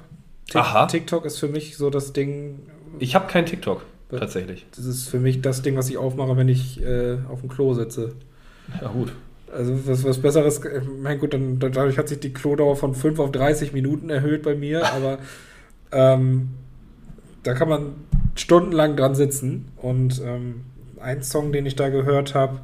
[0.54, 0.86] Aha.
[0.88, 2.60] TikTok ist für mich so das Ding,
[3.00, 4.66] Ich habe keinen TikTok, tatsächlich.
[4.76, 7.74] das ist für mich das Ding, was ich aufmache, wenn ich äh, auf dem Klo
[7.74, 8.14] sitze.
[8.82, 9.12] Ja, gut.
[9.54, 13.20] Also was, was Besseres, äh, mein gut, dann, dadurch hat sich die Klodauer von 5
[13.20, 15.20] auf 30 Minuten erhöht bei mir, aber
[15.92, 16.50] ähm,
[17.44, 17.96] da kann man
[18.36, 19.72] stundenlang dran sitzen.
[19.78, 20.62] Und ähm,
[21.00, 22.60] ein Song, den ich da gehört habe,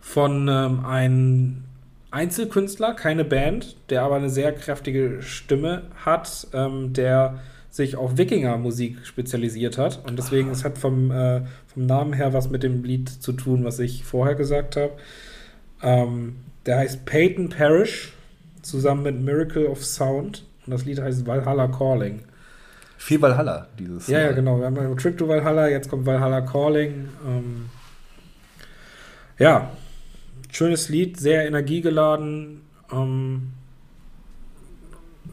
[0.00, 1.64] von ähm, einem
[2.10, 7.40] Einzelkünstler, keine Band, der aber eine sehr kräftige Stimme hat, ähm, der
[7.70, 10.04] sich auf Wikinger-Musik spezialisiert hat.
[10.06, 13.64] Und deswegen, es hat vom, äh, vom Namen her was mit dem Lied zu tun,
[13.64, 14.92] was ich vorher gesagt habe.
[15.82, 18.12] Ähm, der heißt Peyton Parrish,
[18.62, 20.44] zusammen mit Miracle of Sound.
[20.66, 22.22] Und das Lied heißt Valhalla Calling.
[22.98, 24.06] Viel Valhalla, dieses.
[24.06, 24.58] Ja, ja, genau.
[24.60, 27.08] Wir haben ja Trip to Valhalla, jetzt kommt Valhalla Calling.
[27.26, 27.68] Ähm,
[29.38, 29.72] ja,
[30.52, 32.62] schönes Lied, sehr energiegeladen,
[32.92, 33.52] ähm,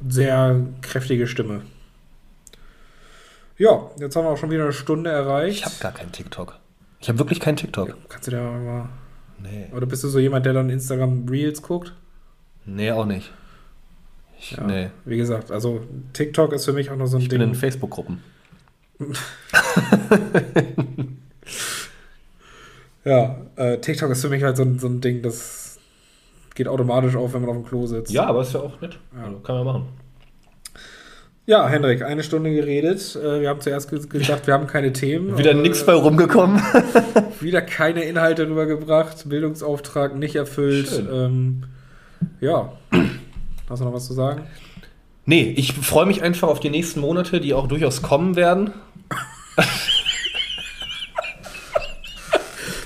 [0.08, 1.62] sehr kräftige Stimme.
[3.58, 5.60] Ja, jetzt haben wir auch schon wieder eine Stunde erreicht.
[5.60, 6.58] Ich habe gar keinen TikTok.
[7.02, 7.96] Ich habe wirklich keinen TikTok.
[8.08, 8.90] Kannst du da mal.
[9.42, 9.68] Nee.
[9.76, 11.94] Oder bist du so jemand, der dann Instagram Reels guckt?
[12.66, 13.32] Nee, auch nicht.
[14.40, 14.64] Ich, Ja.
[14.66, 14.90] Nee.
[15.06, 15.82] Wie gesagt, also
[16.14, 17.50] TikTok ist für mich auch noch so ein Ich bin Ding.
[17.50, 18.22] in Facebook-Gruppen.
[23.06, 25.80] Ja, äh, TikTok ist für mich halt so, ein- so ein Ding, das
[26.54, 28.12] geht automatisch auf, wenn man auf dem Klo sitzt.
[28.12, 29.00] Ja, aber ist ja auch nett.
[29.16, 29.24] Ja.
[29.24, 29.88] Also, kann man machen.
[31.50, 33.16] Ja, Hendrik, eine Stunde geredet.
[33.16, 35.36] Äh, wir haben zuerst ge- gesagt, wir haben keine Themen.
[35.36, 36.62] Wieder nichts bei rumgekommen.
[37.40, 41.02] Wieder keine Inhalte rübergebracht, Bildungsauftrag nicht erfüllt.
[41.12, 41.64] Ähm,
[42.40, 42.74] ja.
[43.68, 44.44] Hast du noch was zu sagen?
[45.26, 48.70] Nee, ich freue mich einfach auf die nächsten Monate, die auch durchaus kommen werden.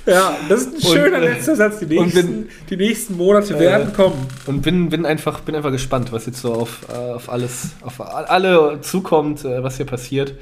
[0.06, 1.80] Ja, das ist ein schöner äh, letzter Satz.
[1.80, 4.28] Die und nächsten, die nächsten Monate werden Äh, kommen.
[4.46, 8.02] Und bin, bin, einfach, bin einfach gespannt, was jetzt so auf, äh, auf alles, auf
[8.02, 10.36] alle zukommt, äh, was hier passiert.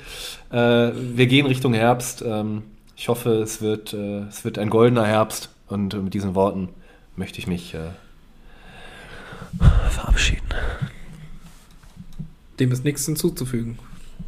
[0.53, 2.23] Wir gehen Richtung Herbst.
[2.27, 2.63] Ähm,
[2.97, 5.49] ich hoffe, es wird, es wird ein goldener Herbst.
[5.67, 6.67] Und mit diesen Worten
[7.15, 7.73] möchte ich mich
[9.89, 10.49] verabschieden.
[12.59, 13.79] Dem ist nichts hinzuzufügen.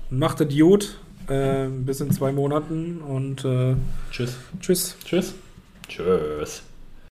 [0.09, 0.97] Macht Idiot
[1.30, 3.76] äh, bis in zwei Monaten und äh,
[4.11, 4.38] Tschüss.
[4.59, 4.95] tschüss.
[5.05, 5.34] Tschüss.
[5.88, 6.63] Tschüss.